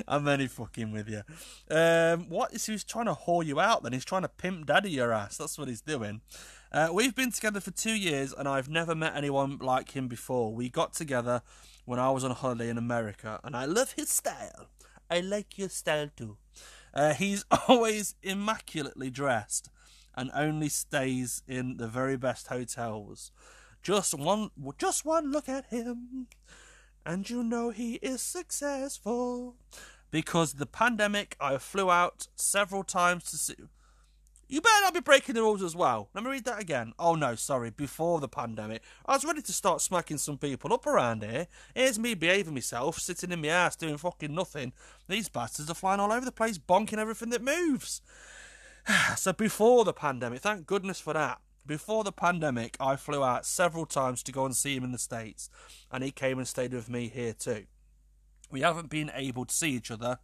I'm 0.08 0.26
only 0.26 0.48
fucking 0.48 0.92
with 0.94 1.10
you. 1.10 1.22
Um, 1.70 2.30
what 2.30 2.54
is 2.54 2.66
he's 2.66 2.86
trying 2.86 3.08
to 3.08 3.14
whore 3.14 3.46
you 3.46 3.60
out? 3.60 3.84
Then 3.84 3.92
he's 3.92 4.06
trying 4.06 4.22
to 4.22 4.30
pimp 4.30 4.68
daddy 4.68 4.90
your 4.92 5.12
ass. 5.12 5.38
That's 5.38 5.58
what 5.58 5.68
he's 5.68 5.82
doing. 5.82 6.22
Uh, 6.72 6.90
we've 6.94 7.14
been 7.14 7.32
together 7.32 7.60
for 7.60 7.72
two 7.72 7.92
years, 7.94 8.34
and 8.34 8.48
I've 8.48 8.70
never 8.70 8.96
met 8.96 9.16
anyone 9.16 9.58
like 9.58 9.96
him 9.96 10.08
before. 10.08 10.54
We 10.54 10.70
got 10.70 10.94
together 10.94 11.42
when 11.84 12.00
I 12.00 12.10
was 12.12 12.24
on 12.24 12.32
holiday 12.32 12.70
in 12.70 12.78
America, 12.78 13.40
and 13.44 13.54
I 13.56 13.66
love 13.66 13.94
his 13.94 14.08
style. 14.10 14.68
I 15.10 15.20
like 15.20 15.58
your 15.58 15.70
style 15.70 16.10
too. 16.16 16.38
Uh, 16.94 17.14
he's 17.14 17.44
always 17.68 18.16
immaculately 18.24 19.10
dressed 19.10 19.70
and 20.16 20.32
only 20.34 20.70
stays 20.70 21.44
in 21.48 21.78
the 21.78 21.88
very 21.88 22.18
best 22.18 22.48
hotels. 22.48 23.32
Just 23.82 24.13
one, 24.13 24.52
just 24.78 25.06
one 25.06 25.32
look 25.32 25.48
at 25.48 25.68
him, 25.68 26.28
and 27.06 27.30
you 27.30 27.44
know 27.44 27.70
he 27.70 27.96
is 27.96 28.22
successful. 28.22 29.56
Because 30.12 30.54
the 30.54 30.65
pandemic, 30.65 31.36
I 31.39 31.58
flew 31.58 31.89
out 31.89 32.28
several 32.36 32.84
times 32.84 33.26
to 33.26 33.38
see. 33.38 33.56
You 34.52 34.62
better 34.62 34.82
not 34.82 34.96
be 34.96 35.00
breaking 35.00 35.36
the 35.36 35.44
rules 35.44 35.62
as 35.62 35.76
well. 35.76 36.10
Let 36.15 36.24
me 36.24 36.32
read 36.32 36.46
that 36.46 36.60
again. 36.60 36.94
Oh 36.98 37.13
no, 37.13 37.36
sorry, 37.36 37.70
before 37.70 38.20
the 38.20 38.28
pandemic. 38.28 38.82
I 39.06 39.13
was 39.13 39.24
ready 39.24 39.44
to 39.44 39.54
start 39.54 39.80
smacking 39.80 40.18
some 40.18 40.39
people 40.39 40.74
up 40.74 40.88
around 40.88 41.24
here. 41.24 41.46
Here's 41.76 42.00
me 42.00 42.15
behaving 42.15 42.56
myself, 42.56 42.98
sitting 42.98 43.32
in 43.32 43.42
my 43.42 43.50
ass 43.50 43.76
doing 43.76 43.98
fucking 43.98 44.34
nothing. 44.34 44.74
These 45.08 45.30
bastards 45.30 45.70
are 45.70 45.76
flying 45.76 46.00
all 46.00 46.12
over 46.12 46.26
the 46.26 46.32
place, 46.32 46.58
bonking 46.58 46.98
everything 46.98 47.30
that 47.30 47.44
moves. 47.44 48.02
so 49.15 49.34
before 49.34 49.86
the 49.86 49.94
pandemic, 49.94 50.42
thank 50.42 50.65
goodness 50.65 51.00
for 51.00 51.13
that. 51.13 51.39
Before 51.65 52.04
the 52.04 52.12
pandemic, 52.12 52.76
I 52.80 52.95
flew 52.95 53.24
out 53.24 53.45
several 53.45 53.86
times 53.86 54.24
to 54.24 54.32
go 54.32 54.45
and 54.45 54.56
see 54.56 54.76
him 54.76 54.84
in 54.84 54.91
the 54.91 54.98
States, 54.98 55.50
and 55.91 56.04
he 56.04 56.12
came 56.12 56.39
and 56.39 56.48
stayed 56.48 56.74
with 56.74 56.89
me 56.89 57.10
here 57.10 57.34
too. 57.34 57.65
We 58.52 58.62
haven't 58.62 58.89
been 58.89 59.12
able 59.13 59.45
to 59.45 59.54
see 59.54 59.72
each 59.72 59.91
other 59.91 60.19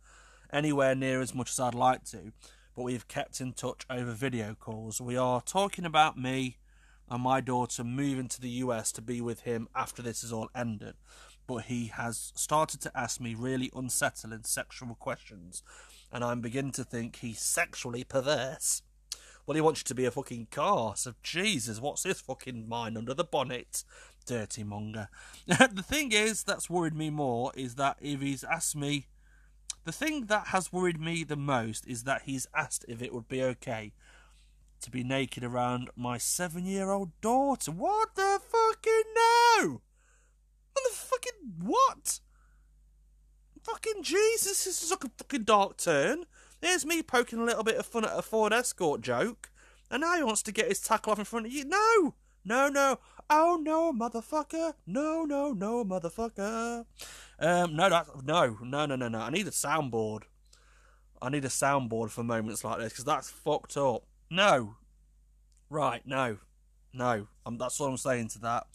anywhere 0.51 0.95
near 0.95 1.21
as 1.21 1.35
much 1.35 1.51
as 1.51 1.59
I'd 1.59 1.75
like 1.75 2.03
to, 2.05 2.31
but 2.75 2.83
we've 2.83 3.07
kept 3.07 3.39
in 3.41 3.53
touch 3.53 3.85
over 3.89 4.11
video 4.11 4.55
calls. 4.55 4.99
We 4.99 5.17
are 5.17 5.41
talking 5.41 5.85
about 5.85 6.17
me 6.17 6.57
and 7.09 7.21
my 7.21 7.41
daughter 7.41 7.83
moving 7.83 8.27
to 8.29 8.41
the 8.41 8.49
US 8.49 8.91
to 8.93 9.01
be 9.01 9.21
with 9.21 9.41
him 9.41 9.67
after 9.75 10.01
this 10.01 10.23
is 10.23 10.33
all 10.33 10.49
ended. 10.55 10.95
But 11.47 11.65
he 11.65 11.87
has 11.87 12.31
started 12.35 12.81
to 12.81 12.97
ask 12.97 13.21
me 13.21 13.35
really 13.35 13.71
unsettling 13.75 14.43
sexual 14.45 14.95
questions, 14.95 15.61
and 16.11 16.23
I'm 16.23 16.41
beginning 16.41 16.71
to 16.73 16.83
think 16.83 17.17
he's 17.17 17.39
sexually 17.39 18.03
perverse. 18.03 18.81
Well, 19.45 19.55
he 19.55 19.61
wants 19.61 19.81
you 19.81 19.83
to 19.85 19.95
be 19.95 20.05
a 20.05 20.11
fucking 20.11 20.47
car, 20.49 20.95
so 20.95 21.13
Jesus, 21.21 21.79
what's 21.79 22.03
his 22.03 22.19
fucking 22.19 22.67
mind 22.67 22.97
under 22.97 23.13
the 23.13 23.23
bonnet? 23.23 23.83
Dirty 24.25 24.63
monger. 24.63 25.07
the 25.45 25.83
thing 25.83 26.11
is, 26.11 26.43
that's 26.43 26.69
worried 26.69 26.95
me 26.95 27.11
more 27.11 27.51
is 27.55 27.75
that 27.75 27.97
if 28.01 28.21
he's 28.21 28.43
asked 28.43 28.75
me. 28.75 29.07
The 29.83 29.91
thing 29.91 30.25
that 30.25 30.47
has 30.47 30.73
worried 30.73 30.99
me 30.99 31.23
the 31.23 31.35
most 31.35 31.85
is 31.87 32.03
that 32.03 32.23
he's 32.23 32.47
asked 32.55 32.85
if 32.87 33.03
it 33.03 33.13
would 33.13 33.27
be 33.27 33.43
okay 33.43 33.93
to 34.81 34.89
be 34.89 35.03
naked 35.03 35.43
around 35.43 35.89
my 35.95 36.17
seven 36.17 36.65
year 36.65 36.89
old 36.89 37.11
daughter. 37.21 37.71
What 37.71 38.15
the 38.15 38.39
fucking 38.39 39.03
no? 39.15 39.81
What 40.73 40.83
the 40.89 40.95
fucking 40.95 41.53
what? 41.61 42.19
Fucking 43.63 44.03
Jesus, 44.03 44.65
this 44.65 44.83
is 44.83 44.91
like 44.91 45.03
a 45.03 45.11
fucking 45.17 45.43
dark 45.43 45.77
turn. 45.77 46.25
There's 46.61 46.85
me 46.85 47.03
poking 47.03 47.39
a 47.39 47.45
little 47.45 47.63
bit 47.63 47.77
of 47.77 47.85
fun 47.85 48.05
at 48.05 48.17
a 48.17 48.21
Ford 48.21 48.53
Escort 48.53 49.01
joke, 49.01 49.51
and 49.91 50.01
now 50.01 50.15
he 50.15 50.23
wants 50.23 50.41
to 50.43 50.51
get 50.51 50.67
his 50.67 50.79
tackle 50.79 51.11
off 51.11 51.19
in 51.19 51.25
front 51.25 51.45
of 51.45 51.51
you. 51.51 51.65
No! 51.65 52.15
No, 52.45 52.69
no. 52.69 52.99
Oh 53.27 53.59
no, 53.61 53.91
motherfucker. 53.91 54.73
No, 54.85 55.25
no, 55.25 55.51
no, 55.51 55.83
motherfucker. 55.83 56.85
Um, 57.39 57.75
no, 57.75 57.89
that, 57.89 58.07
no, 58.23 58.57
no, 58.61 58.85
no, 58.85 58.95
no, 58.95 59.07
no. 59.07 59.19
I 59.19 59.31
need 59.31 59.47
a 59.47 59.51
soundboard. 59.51 60.21
I 61.21 61.29
need 61.29 61.43
a 61.43 61.49
soundboard 61.49 62.11
for 62.11 62.23
moments 62.23 62.63
like 62.63 62.79
this 62.79 62.93
because 62.93 63.05
that's 63.05 63.31
fucked 63.31 63.77
up. 63.77 64.03
No. 64.29 64.75
Right, 65.71 66.03
no. 66.05 66.37
No. 66.93 67.27
Um, 67.45 67.57
that's 67.57 67.79
what 67.79 67.89
I'm 67.89 67.97
saying 67.97 68.29
to 68.29 68.39
that. 68.39 68.67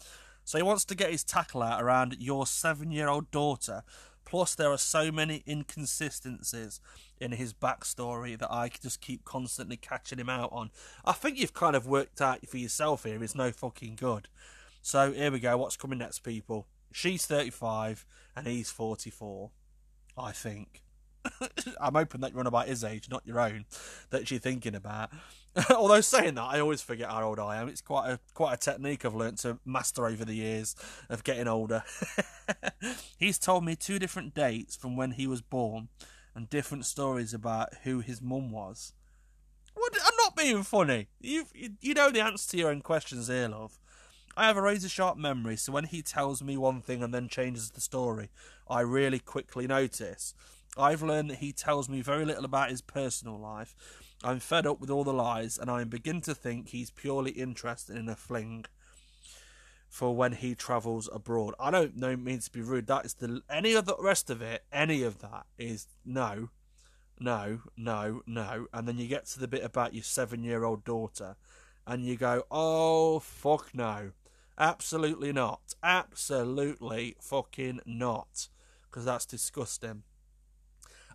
So 0.43 0.57
he 0.57 0.63
wants 0.63 0.83
to 0.85 0.95
get 0.95 1.11
his 1.11 1.23
tackle 1.23 1.63
out 1.63 1.81
around 1.81 2.17
your 2.19 2.45
seven 2.45 2.91
year 2.91 3.07
old 3.07 3.31
daughter. 3.31 3.83
Plus, 4.31 4.55
there 4.55 4.71
are 4.71 4.77
so 4.77 5.11
many 5.11 5.43
inconsistencies 5.45 6.79
in 7.19 7.33
his 7.33 7.51
backstory 7.51 8.39
that 8.39 8.49
I 8.49 8.69
just 8.69 9.01
keep 9.01 9.25
constantly 9.25 9.75
catching 9.75 10.19
him 10.19 10.29
out 10.29 10.53
on. 10.53 10.71
I 11.03 11.11
think 11.11 11.37
you've 11.37 11.53
kind 11.53 11.75
of 11.75 11.85
worked 11.85 12.21
out 12.21 12.47
for 12.47 12.55
yourself 12.55 13.03
here, 13.03 13.21
it's 13.21 13.35
no 13.35 13.51
fucking 13.51 13.97
good. 13.97 14.29
So 14.81 15.11
here 15.11 15.33
we 15.33 15.41
go. 15.41 15.57
What's 15.57 15.75
coming 15.75 15.99
next, 15.99 16.19
people? 16.19 16.65
She's 16.93 17.25
35 17.25 18.05
and 18.33 18.47
he's 18.47 18.69
44. 18.71 19.51
I 20.17 20.31
think. 20.31 20.81
I'm 21.81 21.93
hoping 21.93 22.21
that 22.21 22.31
you're 22.31 22.39
on 22.39 22.47
about 22.47 22.67
his 22.67 22.83
age, 22.83 23.09
not 23.09 23.25
your 23.25 23.39
own, 23.39 23.65
that 24.09 24.31
you're 24.31 24.39
thinking 24.39 24.75
about. 24.75 25.09
Although 25.69 26.01
saying 26.01 26.35
that, 26.35 26.43
I 26.43 26.59
always 26.59 26.81
forget 26.81 27.09
how 27.09 27.23
old 27.23 27.39
I 27.39 27.57
am. 27.57 27.67
It's 27.67 27.81
quite 27.81 28.09
a 28.09 28.19
quite 28.33 28.53
a 28.53 28.57
technique 28.57 29.03
I've 29.03 29.15
learnt 29.15 29.39
to 29.39 29.57
master 29.65 30.05
over 30.05 30.23
the 30.23 30.33
years 30.33 30.75
of 31.09 31.23
getting 31.23 31.47
older. 31.47 31.83
He's 33.17 33.37
told 33.37 33.65
me 33.65 33.75
two 33.75 33.99
different 33.99 34.33
dates 34.33 34.75
from 34.75 34.95
when 34.95 35.11
he 35.11 35.27
was 35.27 35.41
born, 35.41 35.89
and 36.33 36.49
different 36.49 36.85
stories 36.85 37.33
about 37.33 37.69
who 37.83 37.99
his 37.99 38.21
mum 38.21 38.51
was. 38.51 38.93
What? 39.73 39.93
I'm 40.01 40.15
not 40.17 40.35
being 40.35 40.63
funny. 40.63 41.07
You 41.19 41.45
you 41.53 41.93
know 41.93 42.11
the 42.11 42.21
answer 42.21 42.49
to 42.51 42.57
your 42.57 42.69
own 42.69 42.81
questions 42.81 43.27
here, 43.27 43.49
love. 43.49 43.77
I 44.37 44.45
have 44.45 44.55
a 44.55 44.61
razor 44.61 44.87
sharp 44.87 45.17
memory, 45.17 45.57
so 45.57 45.73
when 45.73 45.85
he 45.85 46.01
tells 46.01 46.41
me 46.41 46.55
one 46.55 46.81
thing 46.81 47.03
and 47.03 47.13
then 47.13 47.27
changes 47.27 47.71
the 47.71 47.81
story, 47.81 48.29
I 48.69 48.81
really 48.81 49.19
quickly 49.19 49.67
notice. 49.67 50.33
I've 50.77 51.03
learned 51.03 51.29
that 51.31 51.39
he 51.39 51.51
tells 51.51 51.89
me 51.89 52.01
very 52.01 52.25
little 52.25 52.45
about 52.45 52.69
his 52.69 52.81
personal 52.81 53.37
life. 53.37 53.75
I'm 54.23 54.39
fed 54.39 54.65
up 54.65 54.79
with 54.79 54.89
all 54.89 55.03
the 55.03 55.13
lies, 55.13 55.57
and 55.57 55.69
I 55.69 55.83
begin 55.83 56.21
to 56.21 56.35
think 56.35 56.69
he's 56.69 56.91
purely 56.91 57.31
interested 57.31 57.97
in 57.97 58.07
a 58.07 58.15
fling 58.15 58.65
for 59.89 60.15
when 60.15 60.31
he 60.31 60.55
travels 60.55 61.09
abroad. 61.11 61.53
I 61.59 61.71
don't 61.71 61.97
know 61.97 62.15
mean 62.15 62.39
to 62.39 62.51
be 62.51 62.61
rude. 62.61 62.87
That 62.87 63.05
is 63.05 63.15
the 63.15 63.41
any 63.49 63.73
of 63.73 63.85
the 63.85 63.97
rest 63.99 64.29
of 64.29 64.41
it, 64.41 64.63
any 64.71 65.03
of 65.03 65.19
that 65.19 65.45
is 65.57 65.87
no, 66.05 66.49
no, 67.19 67.61
no, 67.75 68.21
no. 68.25 68.67
And 68.73 68.87
then 68.87 68.97
you 68.97 69.07
get 69.07 69.25
to 69.27 69.39
the 69.39 69.47
bit 69.47 69.63
about 69.63 69.93
your 69.93 70.03
seven 70.03 70.43
year 70.43 70.63
old 70.63 70.85
daughter, 70.85 71.35
and 71.85 72.05
you 72.05 72.15
go, 72.15 72.43
Oh 72.49 73.19
fuck 73.19 73.71
no. 73.73 74.11
Absolutely 74.57 75.33
not. 75.33 75.73
Absolutely 75.81 77.15
fucking 77.19 77.81
not. 77.85 78.47
Because 78.83 79.05
that's 79.05 79.25
disgusting. 79.25 80.03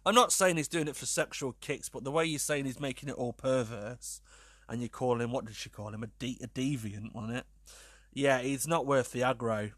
I'm 0.07 0.14
not 0.14 0.33
saying 0.33 0.57
he's 0.57 0.69
doing 0.69 0.87
it 0.87 0.95
for 0.95 1.05
sexual 1.05 1.57
kicks, 1.61 1.88
but 1.88 2.05
the 2.05 2.12
way 2.12 2.25
you're 2.25 2.38
saying 2.38 2.64
he's 2.64 2.79
making 2.79 3.09
it 3.09 3.16
all 3.16 3.33
perverse, 3.33 4.21
and 4.69 4.81
you 4.81 4.88
call 4.88 5.21
him, 5.21 5.33
what 5.33 5.45
did 5.45 5.57
she 5.57 5.69
call 5.69 5.92
him? 5.92 6.05
A, 6.05 6.07
de- 6.07 6.38
a 6.40 6.47
deviant, 6.47 7.12
wasn't 7.12 7.38
it? 7.38 7.45
Yeah, 8.12 8.38
he's 8.38 8.69
not 8.69 8.87
worth 8.87 9.11
the 9.11 9.23
aggro. 9.23 9.73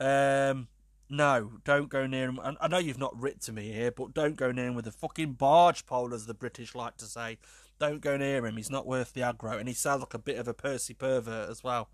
Um, 0.00 0.68
no, 1.10 1.52
don't 1.64 1.90
go 1.90 2.06
near 2.06 2.30
him. 2.30 2.40
I 2.42 2.66
know 2.66 2.78
you've 2.78 2.98
not 2.98 3.20
writ 3.20 3.42
to 3.42 3.52
me 3.52 3.72
here, 3.72 3.90
but 3.90 4.14
don't 4.14 4.36
go 4.36 4.52
near 4.52 4.68
him 4.68 4.74
with 4.74 4.86
a 4.86 4.92
fucking 4.92 5.34
barge 5.34 5.84
pole, 5.84 6.14
as 6.14 6.24
the 6.24 6.32
British 6.32 6.74
like 6.74 6.96
to 6.96 7.04
say. 7.04 7.36
Don't 7.78 8.00
go 8.00 8.16
near 8.16 8.44
him. 8.46 8.56
He's 8.56 8.70
not 8.70 8.86
worth 8.86 9.12
the 9.12 9.20
aggro, 9.20 9.58
and 9.58 9.68
he 9.68 9.74
sounds 9.74 10.00
like 10.00 10.14
a 10.14 10.18
bit 10.18 10.38
of 10.38 10.48
a 10.48 10.54
Percy 10.54 10.94
pervert 10.94 11.50
as 11.50 11.62
well. 11.62 11.90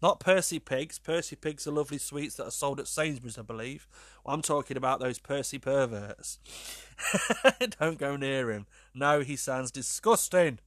Not 0.00 0.20
Percy 0.20 0.58
Pigs. 0.58 0.98
Percy 0.98 1.34
Pigs 1.34 1.66
are 1.66 1.72
lovely 1.72 1.98
sweets 1.98 2.36
that 2.36 2.46
are 2.46 2.52
sold 2.52 2.78
at 2.78 2.86
Sainsbury's, 2.86 3.38
I 3.38 3.42
believe. 3.42 3.88
Well, 4.24 4.34
I'm 4.34 4.42
talking 4.42 4.76
about 4.76 5.00
those 5.00 5.18
Percy 5.18 5.58
perverts. 5.58 6.38
Don't 7.80 7.98
go 7.98 8.16
near 8.16 8.50
him. 8.50 8.66
No, 8.94 9.20
he 9.20 9.34
sounds 9.34 9.70
disgusting. 9.70 10.60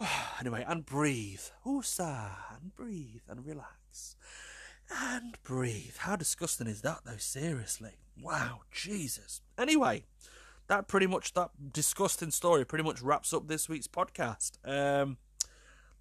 anyway, 0.40 0.64
and 0.66 0.84
breathe. 0.84 1.40
Oosa, 1.66 2.30
and 2.60 2.74
breathe, 2.74 3.22
and 3.28 3.46
relax. 3.46 4.16
And 4.90 5.38
breathe. 5.42 5.96
How 5.98 6.16
disgusting 6.16 6.66
is 6.66 6.82
that, 6.82 7.00
though? 7.06 7.16
Seriously. 7.16 7.92
Wow, 8.20 8.60
Jesus. 8.70 9.40
Anyway, 9.56 10.04
that 10.68 10.86
pretty 10.86 11.06
much, 11.06 11.32
that 11.32 11.50
disgusting 11.72 12.30
story 12.30 12.66
pretty 12.66 12.84
much 12.84 13.00
wraps 13.00 13.32
up 13.32 13.48
this 13.48 13.70
week's 13.70 13.88
podcast. 13.88 14.52
Um, 14.64 15.16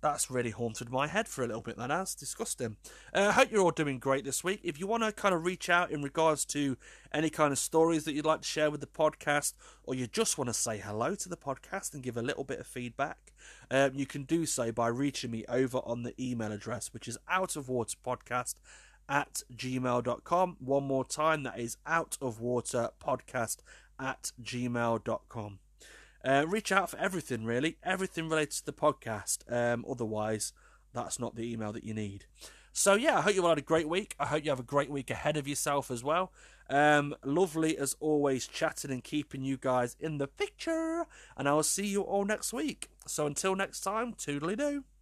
that's 0.01 0.31
really 0.31 0.49
haunted 0.49 0.89
my 0.89 1.07
head 1.07 1.27
for 1.27 1.43
a 1.43 1.47
little 1.47 1.61
bit. 1.61 1.77
That 1.77 1.89
has 1.89 2.15
disgusting. 2.15 2.77
Uh, 3.13 3.27
I 3.29 3.31
hope 3.31 3.51
you're 3.51 3.61
all 3.61 3.71
doing 3.71 3.99
great 3.99 4.25
this 4.25 4.43
week. 4.43 4.59
If 4.63 4.79
you 4.79 4.87
want 4.87 5.03
to 5.03 5.11
kind 5.11 5.33
of 5.33 5.45
reach 5.45 5.69
out 5.69 5.91
in 5.91 6.01
regards 6.01 6.43
to 6.45 6.77
any 7.13 7.29
kind 7.29 7.51
of 7.51 7.59
stories 7.59 8.03
that 8.05 8.13
you'd 8.13 8.25
like 8.25 8.41
to 8.41 8.47
share 8.47 8.71
with 8.71 8.81
the 8.81 8.87
podcast, 8.87 9.53
or 9.83 9.95
you 9.95 10.07
just 10.07 10.37
want 10.37 10.49
to 10.49 10.53
say 10.53 10.79
hello 10.79 11.15
to 11.15 11.29
the 11.29 11.37
podcast 11.37 11.93
and 11.93 12.03
give 12.03 12.17
a 12.17 12.21
little 12.21 12.43
bit 12.43 12.59
of 12.59 12.67
feedback, 12.67 13.31
um, 13.69 13.91
you 13.93 14.05
can 14.05 14.23
do 14.23 14.45
so 14.45 14.71
by 14.71 14.87
reaching 14.87 15.31
me 15.31 15.45
over 15.47 15.79
on 15.85 16.03
the 16.03 16.13
email 16.19 16.51
address, 16.51 16.93
which 16.93 17.07
is 17.07 17.17
out 17.29 17.55
of 17.55 17.69
water 17.69 17.97
podcast 18.05 18.55
at 19.07 19.43
gmail.com. 19.55 20.57
One 20.59 20.83
more 20.83 21.05
time, 21.05 21.43
that 21.43 21.59
is 21.59 21.77
out 21.85 22.17
of 22.21 22.39
water 22.39 22.89
podcast 23.03 23.57
at 23.99 24.31
gmail.com. 24.41 25.59
Uh, 26.23 26.45
reach 26.47 26.71
out 26.71 26.89
for 26.89 26.97
everything, 26.97 27.45
really. 27.45 27.77
Everything 27.83 28.29
related 28.29 28.51
to 28.51 28.65
the 28.65 28.73
podcast. 28.73 29.39
Um, 29.51 29.85
otherwise, 29.89 30.53
that's 30.93 31.19
not 31.19 31.35
the 31.35 31.51
email 31.51 31.71
that 31.73 31.83
you 31.83 31.93
need. 31.93 32.25
So, 32.73 32.93
yeah, 32.93 33.17
I 33.17 33.21
hope 33.21 33.35
you 33.35 33.43
all 33.43 33.49
had 33.49 33.57
a 33.57 33.61
great 33.61 33.89
week. 33.89 34.15
I 34.19 34.27
hope 34.27 34.45
you 34.45 34.51
have 34.51 34.59
a 34.59 34.63
great 34.63 34.89
week 34.89 35.09
ahead 35.09 35.35
of 35.35 35.47
yourself 35.47 35.91
as 35.91 36.03
well. 36.03 36.31
Um, 36.69 37.15
lovely 37.25 37.77
as 37.77 37.95
always, 37.99 38.47
chatting 38.47 38.91
and 38.91 39.03
keeping 39.03 39.43
you 39.43 39.57
guys 39.57 39.97
in 39.99 40.19
the 40.19 40.27
picture. 40.27 41.05
And 41.35 41.49
I 41.49 41.53
will 41.53 41.63
see 41.63 41.87
you 41.87 42.01
all 42.01 42.23
next 42.23 42.53
week. 42.53 42.89
So, 43.07 43.25
until 43.25 43.55
next 43.55 43.81
time, 43.81 44.13
toodly 44.13 44.57
doo. 44.57 44.85